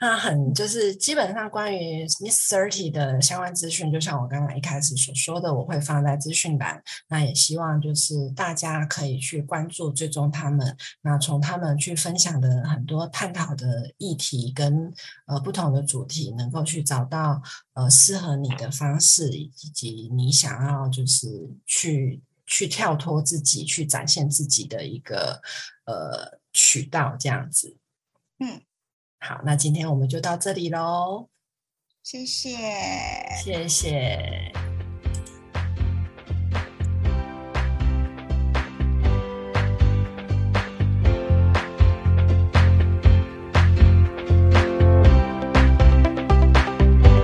[0.00, 6.82] 那很就是基本上关于 Miss Thirty 的相关资讯，就像我刚刚一开始所说的，我会放在资讯栏。
[7.08, 10.74] 那也希望就是大家可以去关注、追踪他们。
[11.02, 14.90] 那从他们去分享的很多探讨的议题跟
[15.26, 17.42] 呃不同的主题，能够去找到
[17.74, 21.28] 呃适合你的方式，以及你想要就是
[21.66, 25.42] 去去跳脱自己、去展现自己的一个
[25.84, 27.76] 呃渠道，这样子。
[28.38, 28.62] 嗯。
[29.20, 31.28] 好，那今天我们就到这里喽。
[32.02, 32.56] 谢谢，
[33.42, 34.67] 谢谢。